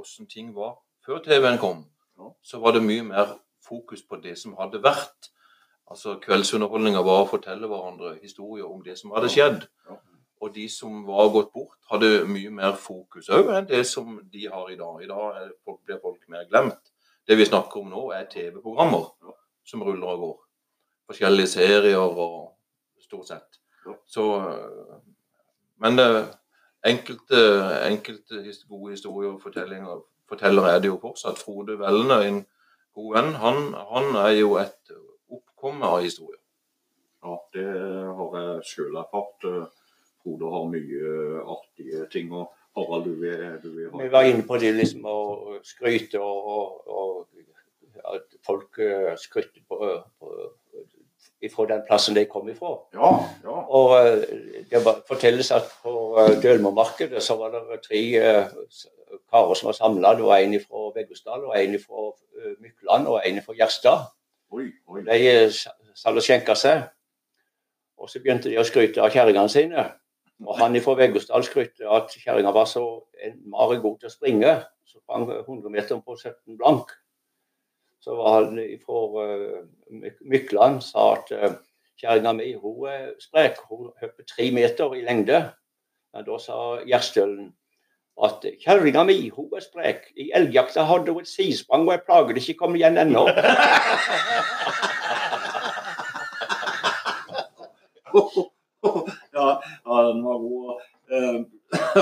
[0.00, 0.74] åssen ting var
[1.06, 1.84] før TV-en kom,
[2.18, 2.30] Ja.
[2.42, 3.36] så var det mye mer
[3.68, 5.30] fokus på det som hadde vært,
[5.86, 9.68] Altså Kveldsunderholdninga var å fortelle hverandre historier om det som hadde skjedd.
[9.86, 9.94] Ja.
[10.42, 14.48] Og de som var gått bort, hadde mye mer fokus òg enn det som de
[14.50, 14.96] har i dag.
[15.04, 16.90] I dag folk, blir folk mer glemt.
[17.28, 19.36] Det vi snakker om nå, er TV-programmer Ja.
[19.64, 20.36] som ruller og går.
[21.12, 22.56] Forskjellige serier og
[23.00, 23.60] stort sett.
[24.06, 25.00] Så øh,
[25.78, 26.24] Men øh,
[26.86, 27.40] enkelte,
[27.86, 31.38] enkelte gode historier og fortellinger forteller er det jo fortsatt.
[31.38, 32.42] Frode Velne, en
[32.96, 33.62] god venn, han,
[33.92, 34.94] han er jo et
[35.30, 36.40] oppkomme av historier.
[37.26, 37.66] Ja, det
[38.18, 39.48] har jeg sjøl erfart.
[40.22, 42.32] Frode har mye artige ting.
[42.32, 45.18] og Harald, du vil, du vil ha Vi var inne på det liksom å
[45.64, 49.78] skryte og, og, og at folk skrytte skryter på,
[50.20, 50.32] på,
[51.46, 52.74] ifra den plassen de kom ifra.
[52.94, 53.10] Ja,
[53.44, 53.56] ja.
[53.78, 58.50] Og eh, det fortelles at på eh, Dølmomarkedet så var det tre eh,
[59.30, 60.14] karer som var samla.
[60.18, 62.08] Det var en fra Veggosdal, og en fra
[62.42, 64.08] eh, Mykland og en fra Gjerstad.
[64.54, 65.00] Oi, oi.
[65.06, 66.84] De eh, sa- satt og skjenka seg.
[67.96, 69.86] Og så begynte de å skryte av kjerringene sine.
[70.44, 72.82] Og han fra Veggosdal skrytte at kjerringa var så
[73.24, 74.50] innmari god til å springe.
[74.84, 76.92] Så sprang 100 meter på 17 blank.
[78.00, 79.64] Så var han fra uh,
[80.20, 81.56] Mykland sa at uh,
[82.00, 83.60] kjerringa mi hun er sprek.
[83.70, 85.40] Hun hopper tre meter i lengde.
[86.14, 87.52] Men da sa Gjerstølen
[88.24, 90.12] at kjerringa mi hun er sprek.
[90.16, 93.26] I elgjakta hadde hun et sidesprang, og jeg plager det ikke kom igjen ennå.
[99.36, 99.46] ja,
[99.86, 100.80] ja, den var god.
[101.12, 101.36] Eh,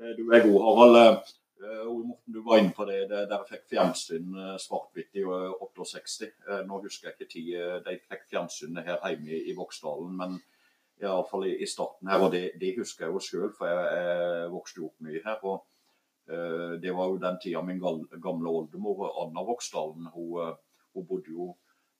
[0.00, 1.18] eh, du er god, Harald.
[1.62, 3.00] Eh, Ole Morten, du var inne på det.
[3.10, 6.28] det Dere fikk fjernsyn eh, svart-hvitt i eh, 68.
[6.48, 7.50] Eh, Nå husker jeg ikke tid
[7.84, 10.38] de fikk fjernsynet her hjemme i, Voksdalen, men
[11.00, 13.68] i, alle fall i, i starten her, og det, det husker jeg jo sjøl, for
[13.68, 15.44] jeg, jeg vokste opp mye her.
[15.52, 15.66] og
[16.80, 20.56] Det var jo den tida min gamle oldemor Anna Voksdalen hun,
[20.94, 21.54] hun bodde jo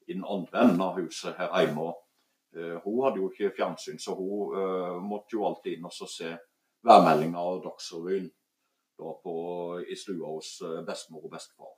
[0.07, 1.93] i den andre enden av huset her hjemme.
[2.85, 6.37] hun hadde jo ikke fjernsyn, så hun måtte jo alltid inn og se
[6.87, 8.31] værmeldinga og Dagsrevyen
[9.01, 9.35] da på,
[9.83, 11.77] i stua hos eh, bestemor og bestefar.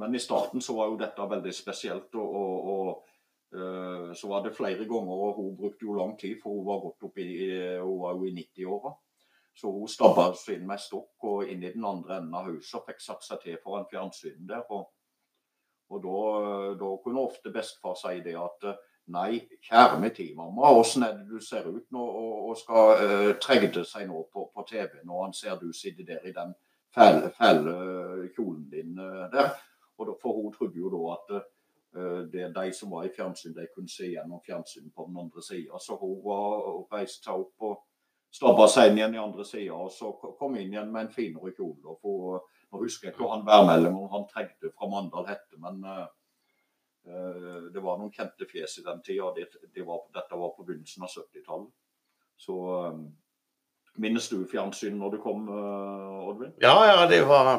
[0.00, 4.44] Men i starten så var jo dette veldig spesielt, og, og, og eh, så var
[4.44, 7.96] det flere ganger, og hun brukte jo lang tid, for hun var godt oppe hun
[8.04, 8.94] var jo i 90-åra.
[9.60, 12.78] Så hun stabba oss inn med stokk og inn i den andre enden av huset
[12.78, 14.62] og fikk satt seg til foran fjernsynet der.
[14.70, 14.86] Og,
[15.90, 16.20] og da,
[16.80, 18.78] da kunne ofte bestefar si det at eh,
[19.10, 20.70] Nei, kjære min tid, mamma.
[20.78, 24.46] Åssen er det du ser ut nå og, og skal uh, tregde seg nå på,
[24.54, 26.52] på TV når han ser du sitter der i den
[26.94, 27.74] fæle, fæle
[28.36, 29.50] kjolen din uh, der.
[29.98, 33.56] Og da, for hun trodde jo da at uh, det de som var i fjernsyn,
[33.56, 35.82] de kunne se gjennom fjernsynet på den andre sida.
[35.86, 37.82] Så hun var og reiste seg opp og
[38.30, 41.50] stabba seg inn igjen i andre sida, og så kom inn igjen med en finere
[41.56, 41.82] kjole.
[41.90, 45.82] Og for, nå husker jeg ikke han værmeldingen om han tregde fra Mandal hette, men
[45.82, 46.06] Eh,
[47.74, 49.32] Det var noen kjente fjes i den tida.
[49.36, 51.72] Det, det var, dette var på begynnelsen av 70-tallet.
[52.40, 52.56] Så
[52.88, 53.02] um,
[54.00, 56.54] minnes du fjernsyn når du kom, uh, Oddvin?
[56.62, 57.50] Ja, ja, det var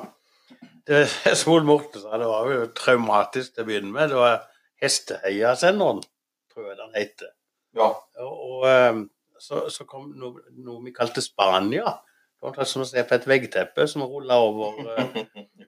[0.87, 1.03] det,
[1.37, 4.09] Som Morten sa, det var jo traumatisk til å begynne med.
[4.11, 4.39] Det var
[4.81, 6.01] Hesteheia-senderen,
[6.53, 7.33] tror jeg den heter.
[7.77, 7.91] Ja.
[8.23, 9.03] Og, og eh,
[9.41, 11.93] så, så kom noe, noe vi kalte Spania.
[12.41, 15.19] Det var som å se på et veggteppe som rulla over, eh,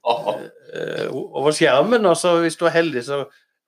[0.73, 2.09] eh, over skjermen.
[2.09, 3.23] Og så hvis du var heldig, så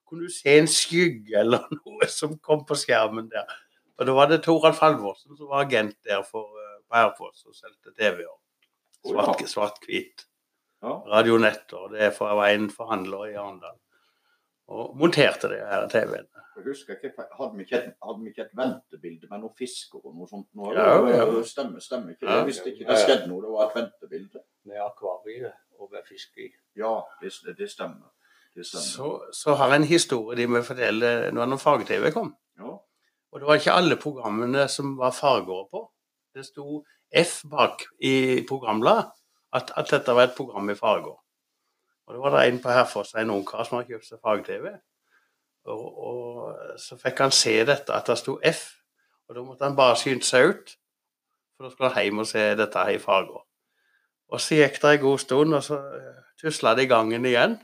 [0.06, 3.48] kunne du se en skygge eller noe som kom på skjermen der.
[3.96, 7.56] Og da var det Toralf Halvorsen som var agent der for, eh, på Herfoss og
[7.56, 8.34] solgte TV-er.
[9.06, 9.26] Ja.
[9.46, 10.26] Svart-.
[10.82, 10.92] Ja.
[11.08, 11.88] Radionetter.
[11.92, 13.78] Det er var en forhandler i Arendal.
[14.66, 16.26] Og monterte det her TV-en.
[16.56, 20.00] Jeg husker ikke, Hadde vi ikke, et, hadde vi ikke et ventebilde med noen fisker
[20.00, 20.48] og noe sånt?
[20.56, 21.42] Nå, Ja, ja.
[21.44, 22.38] Stemmer, stemmer ikke Ja.
[22.38, 22.44] det?
[22.48, 24.42] Hvis det ikke det skjedde noe, det var et ventebilde.
[24.64, 26.48] Med akvariet og med fisk i.
[26.76, 28.08] Ja, det, det stemmer.
[28.64, 32.32] Så, så har jeg en historie de må fortelle når når fag-TV kom.
[32.58, 32.78] Ja.
[33.32, 35.82] Og det var ikke alle programmene som var farger på.
[36.34, 36.80] Det sto
[37.12, 39.10] F bak i programbladet
[39.52, 41.16] at, at dette var et program i farger.
[42.06, 44.72] Og det var det en på Herfoss, en ungkar som hadde kjøpt seg fag-TV.
[45.66, 48.62] Og, og så fikk han se dette, at det sto F.
[49.26, 50.76] Og da måtte han bare skynde seg ut,
[51.56, 53.42] for da skulle han hjem og se dette her i farger.
[54.30, 55.80] Og så gikk det en god stund, og så
[56.40, 57.58] tusla det i gangen igjen.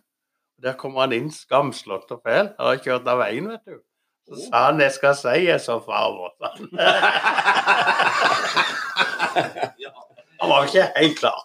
[0.62, 2.52] Der kom han inn skamslått og fæl.
[2.58, 3.80] Har kjørt av veien, vet du.
[4.28, 6.68] Så sa han 'jeg skal si jeg så farver', sa han.
[10.40, 11.40] Han var ikke helt klar.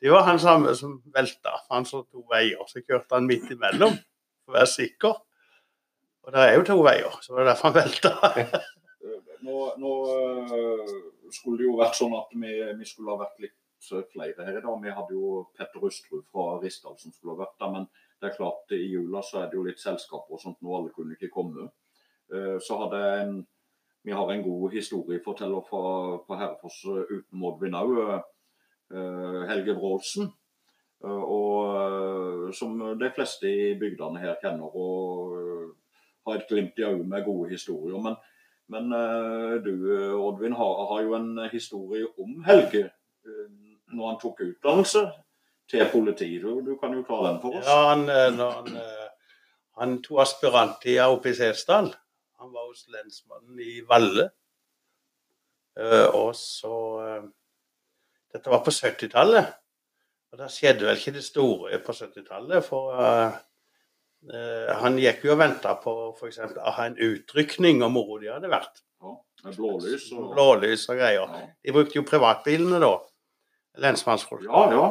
[0.00, 1.50] Det var han samme som velta.
[1.70, 2.62] Han så to veier.
[2.68, 3.94] Så kjørte han midt imellom
[4.44, 5.14] for å være sikker.
[6.26, 8.10] Og det er jo to veier, så det var derfor han velta.
[9.46, 10.86] Nå, nå øh,
[11.30, 13.54] skulle det jo vært sånn at vi, vi skulle ha vært litt
[13.84, 14.82] flere her i dag.
[14.82, 17.88] Vi hadde jo Petter Rustrud fra Rissdal som skulle ha vært der, men
[18.20, 20.94] det er klart i jula så er det jo litt selskaper og sånt nå, alle
[20.94, 21.68] kunne ikke komme.
[22.32, 23.36] Eh, så hadde en,
[24.06, 25.84] vi har en god historieforteller fra,
[26.24, 27.96] på Herrefoss uten Modvin òg,
[29.50, 30.28] Helge Wroldsen.
[31.02, 35.34] Og som de fleste i bygdene her kjenner og
[36.26, 37.98] har et glimt i øyet med gode historier.
[38.02, 38.14] Men,
[38.70, 38.94] men
[39.66, 39.74] du
[40.20, 42.86] Oddvin har, har, jo en historie om Helge
[43.96, 45.04] når han tok utdannelse
[45.70, 46.42] til politiet.
[46.42, 47.66] Du, du, kan jo ta den for oss.
[47.66, 49.06] Ja, han, eh, han, eh,
[49.80, 51.90] han tok aspiranttida oppe i Setesdal.
[52.42, 54.30] Han var hos lensmannen i Valle.
[55.78, 56.76] Eh, og så
[58.32, 59.52] Dette var på 70-tallet.
[60.32, 62.64] Og da skjedde vel ikke det store på 70-tallet.
[62.66, 63.36] For uh,
[64.82, 66.42] han gikk jo og venta på f.eks.
[66.58, 68.82] å ha en utrykning om moro de hadde vært.
[69.00, 69.14] Ja,
[69.46, 71.32] med blålys og Blålys og greier.
[71.32, 71.46] Ja.
[71.64, 72.92] De brukte jo privatbilene da
[73.82, 74.44] lensmannsfolk.
[74.46, 74.86] Ja, ja.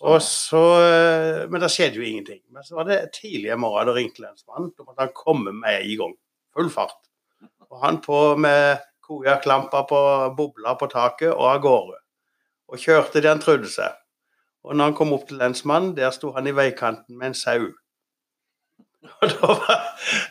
[0.00, 2.40] Og så, eh, men det skjedde jo ingenting.
[2.50, 4.72] Men så var det tidlig en morgen da ringte lensmannen.
[4.76, 6.14] Da måtte han komme med i gang.
[6.56, 6.96] Full fart.
[7.70, 10.00] Og han på med kojakklampa på
[10.36, 12.00] bobla på taket og av gårde.
[12.72, 13.94] Og kjørte det han trodde seg.
[14.64, 17.70] Og når han kom opp til lensmannen, der sto han i veikanten med en sau.
[19.22, 19.78] Og da var,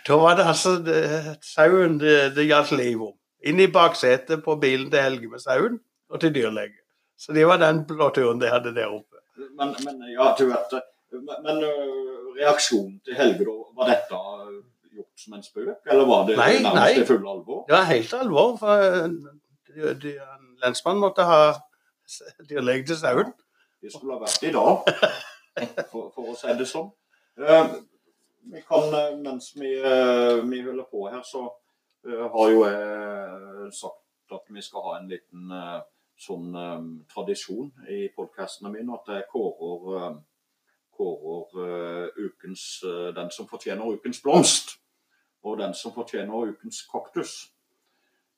[0.08, 1.02] da var det altså det,
[1.44, 3.16] sauen det, det gjaldt liv om.
[3.44, 6.81] Inn i baksetet på bilen til Helge med sauen, og til dyrlege.
[7.22, 9.20] Så det var den blåturen de hadde der oppe.
[9.58, 10.74] Men, men ja, du vet
[11.44, 11.60] Men,
[12.38, 14.22] reaksjonen til Helge, da, var dette
[14.96, 17.04] gjort som en spøk, eller var det nei, nærmest nei.
[17.04, 17.60] i full alvor?
[17.68, 18.56] Det var helt alvor.
[18.58, 18.86] for
[20.64, 21.42] Lensmannen måtte ha
[22.50, 23.32] dyrlege til sauen.
[23.82, 24.74] Det skulle ha vært i dag,
[25.92, 26.90] for, for å si det sånn.
[28.52, 31.46] Vi kan, mens vi, vi holder på her, så
[32.08, 35.52] har jo jeg sagt at vi skal ha en liten
[36.22, 40.20] sånn um, tradisjon i podkastene mine at jeg kårer, um,
[40.94, 44.76] kårer uh, ukens, uh, den som fortjener ukens blomst,
[45.42, 47.36] og den som fortjener ukens kaktus.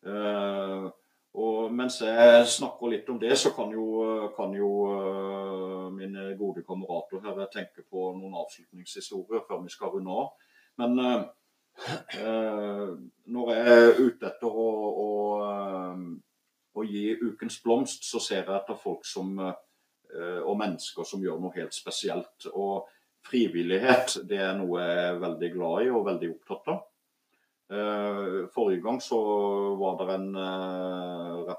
[0.07, 0.88] Uh,
[1.34, 3.86] og mens jeg snakker litt om det, så kan jo,
[4.38, 4.69] kan jo
[5.95, 10.27] mine gode kamerater her tenke på noen avslutningshistorier før vi skal runde av.
[10.77, 10.93] Men
[13.34, 15.09] når jeg er ute etter å, å
[16.74, 21.41] å gi ukens blomst, så ser jeg etter folk som, eh, og mennesker som gjør
[21.41, 22.47] noe helt spesielt.
[22.53, 22.88] Og
[23.24, 26.82] frivillighet det er noe jeg er veldig glad i og veldig opptatt av.
[27.74, 29.19] Eh, forrige gang så
[29.80, 31.53] var det en eh,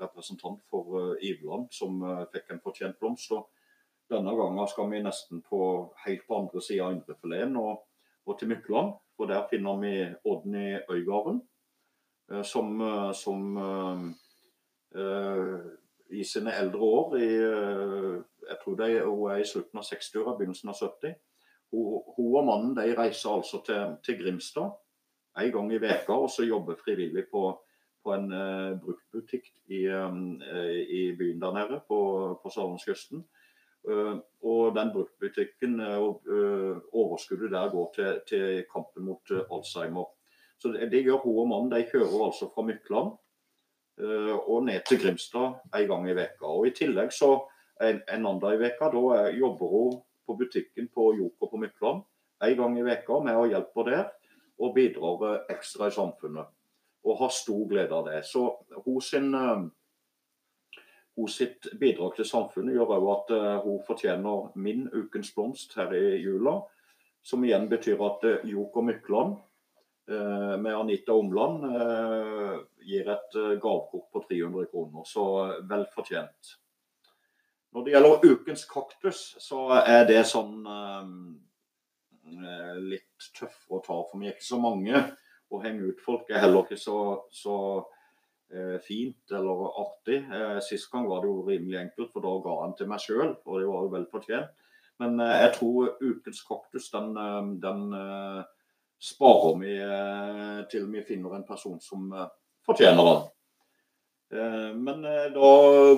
[0.00, 2.00] representant for Iveland som
[2.32, 3.32] fikk en fortjent blomst.
[3.32, 3.48] og
[4.10, 5.60] Denne gangen skal vi nesten på
[6.04, 7.84] helt på andre sida av Indrefileten og,
[8.26, 8.96] og til Mykland.
[9.16, 9.94] For der finner vi
[10.28, 11.40] Odny Øygarden,
[12.44, 12.82] som,
[13.16, 13.56] som
[14.94, 17.16] i sine eldre år.
[17.18, 17.28] I,
[18.48, 21.14] jeg tror det, hun er i slutten av 60-åra, begynnelsen av 70.
[21.74, 24.74] Hun, hun, og mannen de reiser altså til, til Grimstad
[25.36, 27.42] en gang i veka, og så jobber frivillig på,
[28.04, 31.98] på en uh, bruktbutikk i, um, i, byen der nede på,
[32.42, 33.26] på Sørlandskysten.
[33.86, 40.08] Uh, og den bruktbutikken og uh, overskuddet der går til, til kampen mot Alzheimer.
[40.58, 41.74] Så det, det, gjør hun og mannen.
[41.74, 43.25] De kjører altså fra Mykland Eh,
[43.96, 46.48] og ned til Grimstad en gang i veka.
[46.48, 47.30] Og I tillegg så
[47.80, 52.02] en, en annen i veka, da jobber hun på butikken på Joker på Mykland
[52.44, 54.04] en gang i veka med å hjelpe der,
[54.60, 56.52] og bidrar eh, ekstra i samfunnet.
[57.06, 58.22] Og har stor glede av det.
[58.28, 58.44] Så
[58.84, 59.66] hun sin eh,
[61.16, 63.30] hun sitt bidrag til samfunnet gjør òg at
[63.64, 66.58] hun fortjener min ukens blomst her i jula.
[67.24, 69.55] Som igjen betyr at Joker Mykland Eh,
[70.08, 75.24] med Anita Omland eh, gir et eh, gavekort på 300 kroner, så
[75.66, 76.52] vel fortjent.
[77.74, 80.62] Når det gjelder ukens kaktus, så er det sånn
[82.86, 85.02] litt tøffere å ta, for vi er ikke så mange.
[85.52, 86.96] Å henge ut folk er heller ikke så,
[87.28, 87.58] så
[88.86, 90.22] fint eller artig.
[90.64, 93.60] Sist gang var det jo rimelig enkelt, for da ga han til meg sjøl, og
[93.60, 94.72] det var jo vel fortjent.
[95.04, 97.12] Men jeg tror ukens kaktus, den,
[97.60, 97.84] den
[98.98, 102.28] sparer vi eh, til vi finner en person som eh,
[102.66, 103.26] fortjener den.
[104.36, 105.02] Eh, men
[105.34, 105.50] da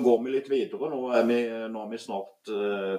[0.03, 0.91] går vi litt videre.
[0.91, 1.39] Nå er vi,
[1.71, 2.51] nå er vi snart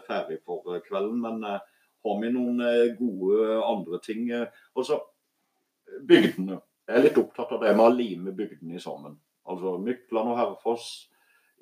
[0.06, 1.20] ferdig for kvelden.
[1.22, 2.64] Men har vi noen
[2.98, 4.26] gode andre ting?
[4.32, 5.02] Altså,
[6.08, 6.60] bygdene.
[6.88, 9.14] Jeg er litt opptatt av det med å lime bygdene sammen.
[9.50, 10.88] Altså Mykland og Herrefoss,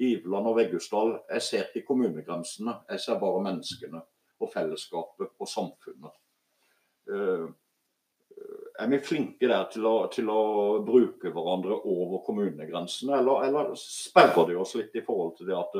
[0.00, 1.12] Iveland og Veggusdal.
[1.34, 4.00] Jeg ser ikke kommunegrensene, jeg ser bare menneskene
[4.38, 6.14] og fellesskapet og samfunnet
[8.78, 10.40] er vi flinke der til å, til å,
[10.86, 15.78] bruke hverandre over kommunegrensene, eller, eller sperrer det oss litt i forhold til det at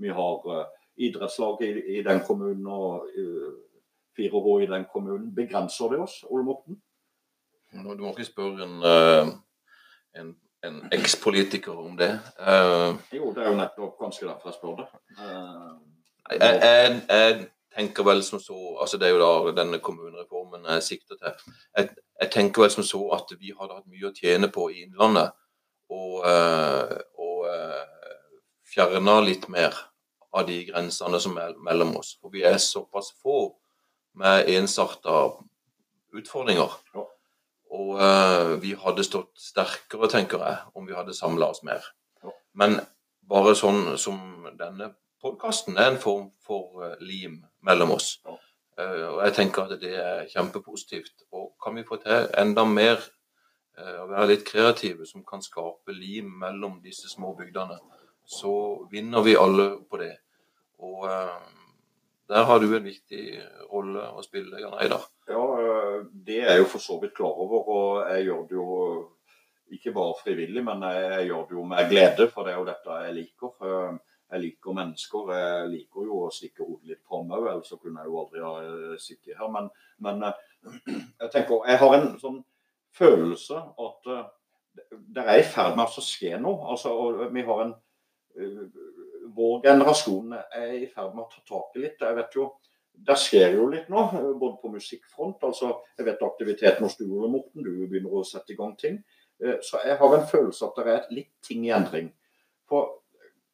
[0.00, 0.64] vi har uh,
[1.00, 3.06] idrettslag i, i, den kommunen og
[4.18, 5.30] 4H i den kommunen.
[5.34, 6.80] Begrenser det oss, Ole Morten?
[7.70, 9.28] Du må ikke spørre en, eh,
[10.18, 10.32] en,
[10.66, 12.10] en ekspolitiker om det.
[12.40, 14.88] Uh, Jo, det er jo nettopp kanskje derfor jeg spør det.
[15.20, 15.78] Uh,
[16.30, 17.38] Jeg, jeg, jeg
[17.74, 21.54] tenker vel som så altså Det er jo da denne kommunereformen jeg sikter til.
[21.78, 21.88] Jeg,
[22.20, 25.32] jeg tenker vel som så at vi hadde hatt mye å tjene på i Innlandet
[25.90, 28.18] og, eh, og eh,
[28.68, 29.76] fjerna litt mer
[30.30, 32.14] av de grensene som er mellom oss.
[32.20, 33.54] For vi er såpass få
[34.20, 35.16] med ensarta
[36.14, 36.76] utfordringer.
[37.70, 41.88] Og eh, vi hadde stått sterkere, tenker jeg, om vi hadde samla oss mer.
[42.52, 42.78] Men
[43.30, 44.20] bare sånn som
[44.58, 44.92] denne
[45.22, 48.18] podkasten er en form for lim mellom oss.
[48.80, 51.26] Eh, og jeg tenker at det er kjempepositivt.
[51.36, 52.98] Og kan vi få til enda mer
[53.78, 57.78] eh, å være litt kreative, som kan skape lim mellom disse små bygdene,
[58.30, 58.52] så
[58.92, 60.12] vinner vi alle på det.
[60.80, 61.38] Og eh,
[62.30, 63.24] der har du en viktig
[63.72, 65.08] rolle å spille, Jan Eidar.
[65.30, 65.46] Ja,
[66.10, 68.68] det er jeg jo for så vidt klar over, og jeg gjør det jo
[69.74, 73.00] ikke bare frivillig, men jeg gjør det jo med glede, for det er jo dette
[73.04, 73.98] jeg liker.
[74.30, 75.32] Jeg liker mennesker.
[75.34, 78.44] Jeg liker jo å stikke hodet litt fram òg, ellers så kunne jeg jo aldri
[78.44, 79.50] ha øh, sittet her.
[79.52, 79.70] Men,
[80.06, 80.38] men øh,
[81.22, 82.40] jeg tenker, jeg har en sånn
[82.96, 84.24] følelse at øh,
[85.16, 86.70] det er i ferd med å skje noe.
[86.74, 86.94] Altså,
[87.34, 87.78] vi har en
[89.34, 92.02] Vår generasjon er i ferd med å ta tak i litt.
[92.02, 92.44] Jeg vet jo
[93.06, 95.42] det skjer jo litt nå, eh, både på musikkfront.
[95.42, 99.02] altså Jeg vet aktiviteten hos du, og Morten, du begynner å sette i gang ting.
[99.42, 102.12] Eh, Så jeg har en følelse at det er litt ting i endring.
[102.68, 102.99] For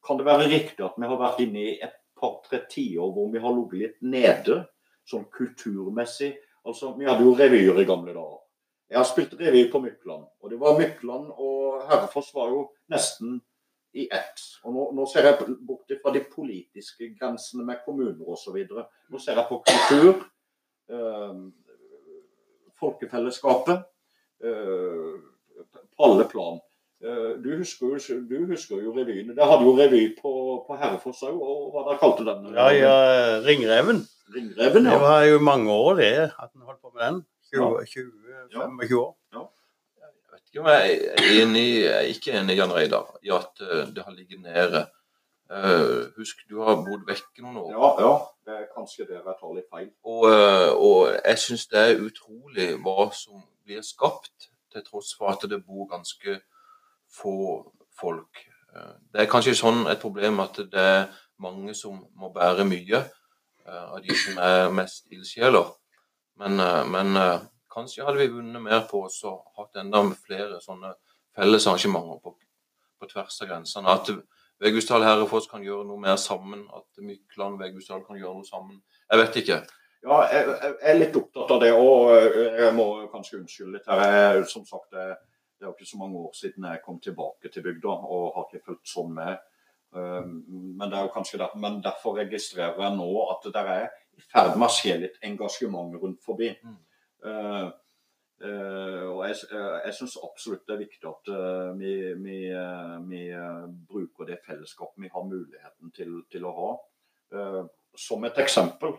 [0.07, 3.41] kan det være riktig at vi har vært inne i et par-tre tiår hvor vi
[3.43, 4.61] har ligget litt nede,
[5.07, 6.33] sånn kulturmessig?
[6.67, 8.41] Altså, Vi hadde jo revyer i gamle dager.
[8.87, 13.41] Jeg har spilt revy på Mykland, og det var Mykland og Herrefoss var jo nesten
[13.97, 14.43] i ett.
[14.63, 18.57] Og nå, nå ser jeg bort fra de politiske grensene med kommuner osv.
[18.67, 20.23] Nå ser jeg på kultur,
[20.91, 21.41] øh,
[22.79, 23.83] folkefellesskapet,
[24.43, 25.17] øh,
[25.97, 26.61] på alle plan.
[27.03, 27.97] Eh, du, husker jo,
[28.29, 29.35] du husker jo revyene.
[29.37, 30.31] Dere hadde jo revy på,
[30.65, 32.47] på Herrefoss òg, og hva dere kalte den?
[32.55, 32.95] Ja, ja,
[33.45, 34.01] Ringreven.
[34.33, 34.95] Ringreven, ja.
[34.95, 37.19] Det var jo mange år, det, at en holdt på med den.
[37.53, 38.09] 20-25
[38.53, 38.65] Ja.
[38.65, 39.13] 25 år.
[40.01, 43.61] Jeg vet ikke om jeg er enig, jeg er ikke enig Jan Reidar, i at
[43.61, 44.87] eh, det har ligget nede.
[45.47, 47.69] Uh, husk, du har bodd vekke noen år.
[47.71, 48.15] Ja, ja.
[48.43, 49.87] Det er kanskje der jeg tar litt feil.
[50.03, 50.25] Og,
[50.75, 55.61] og jeg syns det er utrolig hva som blir skapt, til tross for at det
[55.63, 56.41] bor ganske
[57.13, 58.47] få folk.
[58.75, 61.07] Eh, Det er kanskje sånn et problem at det er
[61.39, 65.71] mange som må bære mye eh, av de som er mest ildsjeler.
[66.37, 67.17] Men, eh, men
[67.73, 70.93] kanskje hadde vi vunnet mer på å hatt enda flere sånne
[71.35, 72.35] felles arrangementer på,
[72.99, 73.89] på tvers av grensene.
[73.93, 74.09] At
[74.59, 76.65] Vegusdal Herrefoss kan gjøre noe mer sammen.
[76.73, 78.79] At Mykland Vegusdal kan gjøre noe sammen.
[79.11, 79.59] Jeg vet ikke.
[80.07, 82.33] Ja, jeg, jeg er litt opptatt av det, òg.
[82.57, 84.01] jeg må kanskje unnskylde litt her.
[84.07, 85.17] Jeg, som sagt, det,
[85.57, 88.45] det er jo ikke så mange år siden jeg kom tilbake til bygda, og har
[88.47, 89.39] ikke fulgt sånn med.
[89.95, 90.43] Um,
[90.77, 93.87] Men, det er jo kanskje der, men derfor registrerer jeg nå at det der er
[94.17, 96.51] i ferd med å skje litt engasjement rundt forbi.
[96.61, 96.77] Mm.
[97.25, 97.69] Uh,
[98.43, 102.37] uh, og jeg, uh, jeg syns absolutt det er viktig at uh, vi, vi,
[103.09, 103.23] vi
[103.89, 106.71] bruker det fellesskapet vi har muligheten til, til å ha.
[107.33, 107.63] Uh,
[107.97, 108.93] som et eksempel.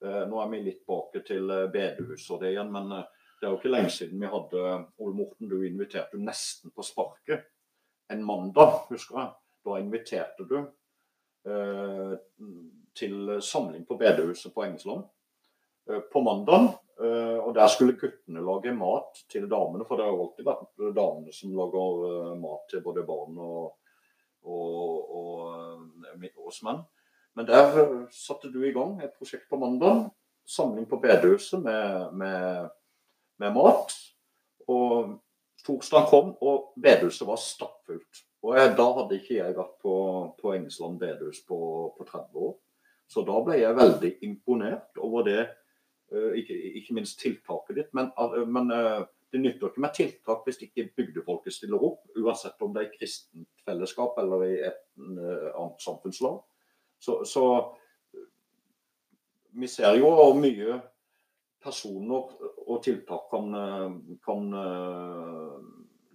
[0.00, 2.92] Nå er vi litt bak til bedehuset og det igjen, men
[3.38, 4.64] det er jo ikke lenge siden vi hadde
[4.98, 7.46] Ole Morten, du inviterte nesten på sparket.
[8.12, 9.30] En mandag, husker jeg.
[9.66, 12.14] Da inviterte du eh,
[12.98, 15.04] til samling på bedehuset på Engesland
[15.90, 16.70] eh, på mandag.
[16.98, 20.86] Eh, og der skulle guttene lage mat til damene, for det har jo alltid vært
[20.96, 23.76] damene som lager mat til både barn og,
[24.48, 25.28] og, og
[26.38, 26.80] og oss menn.
[27.38, 27.76] Men der
[28.10, 30.08] satte du i gang et prosjekt på mandag.
[30.48, 32.70] Samling på bedehuset med, med,
[33.42, 33.94] med mat.
[34.68, 35.18] Og
[35.66, 38.24] torsdag kom, og bedehuset var stappfullt.
[38.46, 39.94] Og jeg, da hadde ikke jeg vært på,
[40.38, 41.58] på Engesland bedehus på,
[41.98, 42.56] på 30 år.
[43.08, 45.46] Så da ble jeg veldig imponert over det,
[46.12, 47.94] eh, ikke, ikke minst tiltaket ditt.
[47.96, 49.00] Men, eh, men eh,
[49.32, 52.94] det nytter ikke med tiltak hvis ikke bygdefolket stiller opp, uansett om det er i
[53.00, 56.38] kristent fellesskap eller i et annet samfunnslag.
[56.98, 57.42] Så, så
[59.58, 60.08] vi ser jo
[60.38, 60.78] mye
[61.62, 62.32] personer
[62.78, 65.56] og tiltak kan, eh, kan eh,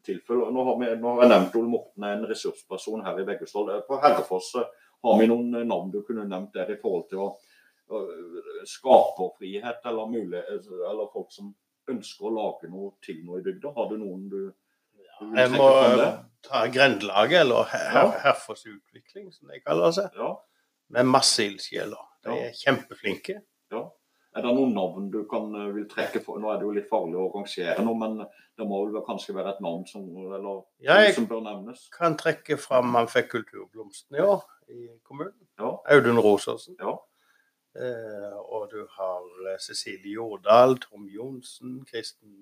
[0.07, 0.49] tilfelle.
[0.51, 3.71] Nå har, vi, nå har jeg nevnt Ole Morten er en ressursperson her i Veggestad.
[3.87, 4.69] På Herrefoss eh,
[5.03, 7.29] har vi noen navn du kunne nevnt der i forhold til å,
[7.93, 8.01] å
[8.69, 11.51] skape frihet eller, mulighet, eller folk som
[11.91, 13.73] ønsker å lage noe til noe i bygda.
[13.75, 14.41] Har du noen du,
[15.19, 15.67] du vil Jeg må
[16.47, 18.05] ta Grendelaget, eller Her- Ja.
[18.29, 20.33] Herfoss Utvikling, som de kaller seg, Ja.
[20.95, 21.99] med masse ildsjeler.
[22.23, 23.41] De er kjempeflinke.
[24.33, 24.39] Ja.
[24.39, 26.39] Er det noen navn du kan eh, vil trekke for?
[26.41, 28.15] Nå er det jo litt farlig å rangere nå, men
[28.57, 31.87] det må vel kanskje være et navn som, eller, Ja, jeg som bør nevnes?
[31.93, 34.41] kan trekke fram Han fikk Kulturblomsten i år
[34.73, 35.37] i kommunen.
[35.59, 35.75] Ja.
[35.93, 36.77] Audun Rosersen.
[36.81, 36.95] Ja.
[37.77, 42.33] Eh, og du har eh, Cecilie Jordal, Tom Johnsen, Kristen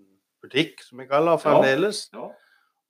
[0.44, 2.06] Butikk, som jeg kaller fremdeles.
[2.10, 2.10] fremdeles.
[2.16, 2.30] Ja.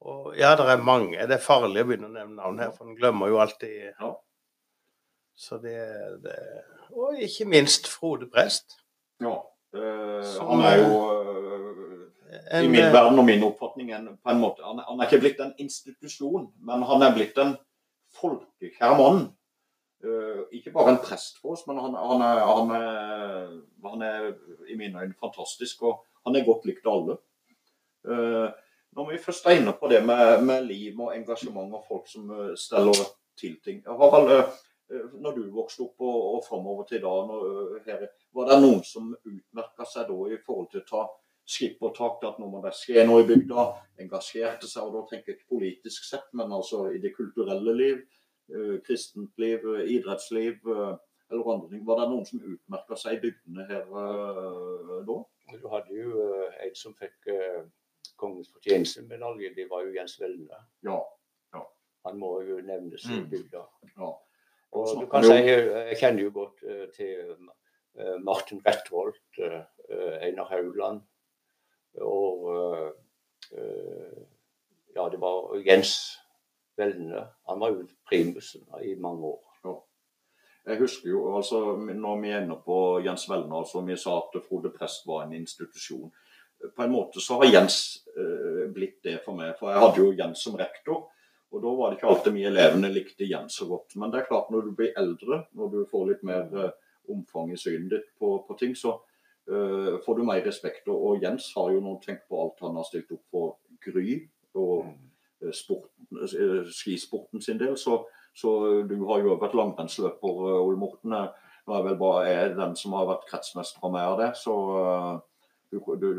[0.02, 1.18] Og ja, det er mange.
[1.30, 3.91] Det er farlig å begynne å nevne navn her, for en glemmer jo alltid.
[3.99, 4.14] Ja.
[5.38, 5.78] Så det,
[6.26, 6.38] det
[6.91, 8.80] Og ikke minst Frode Prest.
[9.22, 9.36] Ja.
[9.74, 10.95] Eh, Som- han er jo
[12.32, 15.07] eh, i min eh, verden og min oppfatning en, på en måte, han, han er
[15.07, 17.55] ikke blitt en institusjon, men han er blitt en
[18.19, 19.30] folkekjær mann.
[20.01, 23.51] Uh, ikke bare en prest for oss, men han, han, er, han, er,
[23.86, 24.24] han er
[24.65, 25.84] i mine øyne fantastisk.
[25.86, 27.17] Og han er godt likt av alle.
[28.01, 28.47] Uh,
[28.97, 32.34] når vi først er inne på det med, med liv og engasjement og folk som
[32.57, 32.97] steller
[33.38, 34.49] til ting Harald,
[35.24, 37.44] når du vokste opp og, og framover til da, når,
[37.78, 41.04] eh, her, var det noen som utmerka seg da i forhold til å ta
[41.52, 43.64] skippertak at nå må det skje noe i bygda,
[44.04, 48.02] engasjerte seg, og da tenker jeg ikke politisk sett, men altså i det kulturelle liv,
[48.54, 50.96] eh, kristent liv, eh, idrettsliv eh,
[51.32, 51.86] eller andre ting.
[51.88, 55.18] Var det noen som utmerka seg i bygdene her eh, da?
[55.52, 57.64] Du hadde jo eh, en som fikk eh,
[58.22, 59.54] kongens fortjenestemedalje.
[59.56, 60.62] Det var jo Jens Velne.
[60.88, 61.00] Ja.
[62.06, 63.26] Han må jo nevnes i Mm.
[63.30, 63.60] bygda.
[63.62, 63.80] ja.
[64.82, 67.36] Og du kan si, eh, Jeg kjenner jo godt uh, til
[67.99, 69.41] eh, Martin Rettholt,
[70.21, 71.01] Einar Haugland
[71.99, 72.45] og
[74.95, 76.17] Ja, det var Jens
[76.77, 77.25] Velne.
[77.49, 79.51] Han var jo primusen i mange år.
[80.65, 82.75] Jeg husker jo, altså, når vi er inne på
[83.05, 86.11] Jens Velne, altså, vi sa at Frode Prest var en institusjon.
[86.75, 87.77] På en måte så har Jens
[88.13, 91.07] eh, blitt det for meg, for jeg hadde jo Jens som rektor.
[91.52, 93.95] Og da var det ikke alltid vi elevene likte Jens så godt.
[93.99, 96.76] Men det er klart når du blir eldre, når du får litt mer eh,
[97.12, 98.93] omfang i synet ditt på, på ting, så
[99.52, 100.88] uh, får du mer respekt.
[100.88, 104.22] Og, og Jens har jo nå tenkt på alt han har stilt opp for Gry
[104.56, 104.88] og
[105.41, 106.24] eh, sporten,
[106.72, 107.76] skisporten sin del.
[107.80, 107.99] Så,
[108.38, 108.54] så
[108.88, 111.18] du har jo vært langrennsløper, Ole Morten.
[111.68, 114.32] Nå er vel bare jeg den som har vært kretsmester av meg av det.
[114.39, 114.56] Så
[115.72, 116.10] du, du,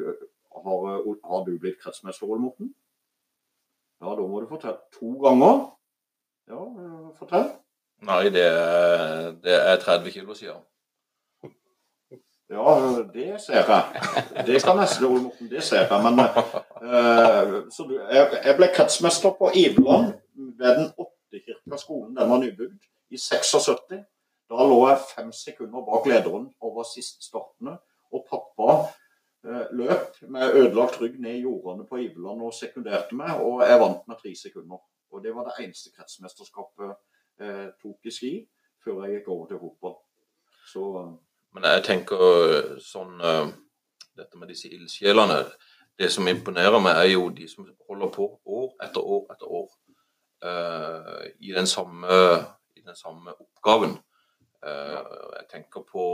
[0.60, 0.86] har,
[1.24, 2.74] har du blitt kretsmester, Ole Morten?
[4.02, 4.80] Ja, da må du fortelle.
[4.98, 5.58] To ganger?
[6.50, 6.60] Ja,
[7.14, 7.52] fortell.
[8.02, 8.46] Nei, det,
[9.44, 10.62] det er 30 kilo siden.
[12.50, 12.72] Ja,
[13.14, 14.46] det ser jeg.
[14.46, 16.00] Det kan nesten Ole Morten, det ser jeg.
[16.04, 20.12] Men uh, så du, jeg, jeg ble kretsmester på Iveland
[20.58, 22.16] ved den åttekirka skolen.
[22.18, 22.82] Den var nybygd
[23.14, 24.02] i 76.
[24.50, 27.78] Da lå jeg fem sekunder bak lederen og var sist startende.
[28.12, 28.82] Og pappa
[29.42, 34.06] løp med ødelagt rygg ned i jordene på Iveland og sekunderte meg, og jeg vant
[34.08, 34.78] med tre sekunder.
[35.12, 36.94] Og det var det eneste kretsmesterskapet
[37.42, 38.32] jeg tok i ski
[38.84, 39.98] før jeg gikk over til fotball.
[40.72, 40.84] Så
[41.52, 43.52] Men jeg tenker sånn eh,
[44.16, 45.38] Dette med disse ildsjelene
[45.98, 49.68] Det som imponerer meg, er jo de som holder på år etter år etter år
[50.44, 52.16] uh, i, den samme,
[52.74, 53.92] i den samme oppgaven.
[54.64, 56.04] Uh, jeg tenker på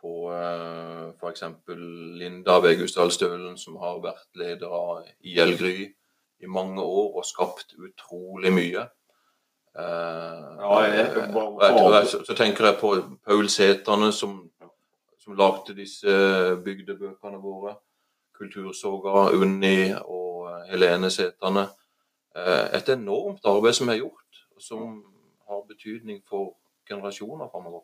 [0.00, 1.42] på uh, f.eks.
[2.20, 5.88] Linda Vegusdal Stølen, som har vært leder av IL Gry
[6.40, 8.86] i mange år og skapt utrolig mye.
[9.76, 14.50] Eh, Ja, jeg- jeg- så, så tenker jeg på Paul Setane, som,
[15.18, 16.06] som lagde disse
[16.64, 17.76] bygdebøkene våre.
[18.38, 21.68] Kultursoga, Unni og Helene Setane.
[22.36, 25.04] Eh, Et enormt arbeid som er gjort, som
[25.48, 26.56] har betydning for
[26.88, 27.82] generasjoner framover.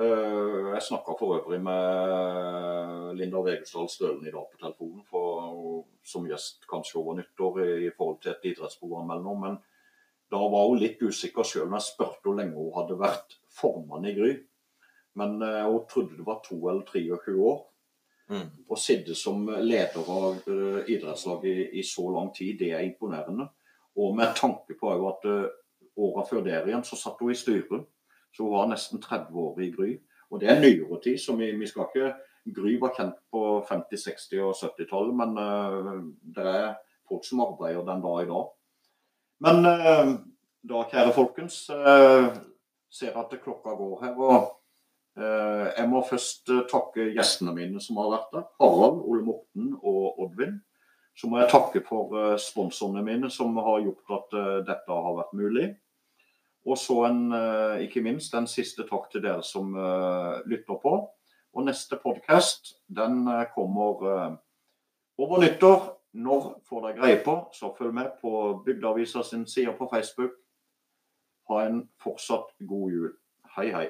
[0.00, 6.28] Eh, Jeg snakka for øvrig med Linda Vegusdal Stølen i dag på telefonen for, som
[6.28, 9.40] gjest kanskje over nyttår i, forhold til et idrettsprogram eller noe.
[9.42, 9.58] Men
[10.32, 14.08] da var hun litt usikker sjøl når jeg spurte hvor lenge hun hadde vært formann
[14.08, 14.32] i Gry.
[15.20, 17.60] Men eh, hun trodde det var to eller 23 år.
[18.30, 18.48] Mm.
[18.70, 23.50] Å sitte som leder av eh, idrettslaget i, i så lang tid, det er imponerende.
[24.00, 25.32] Og med tanke på at
[26.00, 27.90] åra før der igjen så satt hun i styret.
[28.32, 29.92] Så hun var nesten 30 år i Gry.
[30.30, 32.12] Og det er nyere tid, så vi, vi skal ikke
[32.54, 35.98] Gry var kjent på 50-, 60- og 70-tallet, men uh,
[36.36, 36.70] det er
[37.08, 38.46] folk som arbeider den dag i dag.
[39.44, 40.14] Men uh,
[40.70, 42.30] da, kjære folkens, uh,
[42.90, 44.16] ser at klokka går her.
[44.16, 44.56] og
[45.20, 48.48] Jeg må først takke gjestene mine som har vært der.
[48.62, 50.56] Harald, Ole Morten og Oddvin.
[51.18, 55.66] Så må jeg takke for sponsorene mine som har gjort at dette har vært mulig.
[56.66, 60.92] Og så en, eh, ikke minst en siste takk til dere som eh, lytter på.
[61.54, 64.36] Og neste podkast den eh, kommer
[65.18, 65.96] over nyttår.
[66.12, 70.34] Når får dere greie på, så følg med på Bygdeavisa sin side på Facebook.
[71.48, 73.12] Ha en fortsatt god jul.
[73.56, 73.88] Hei, hei.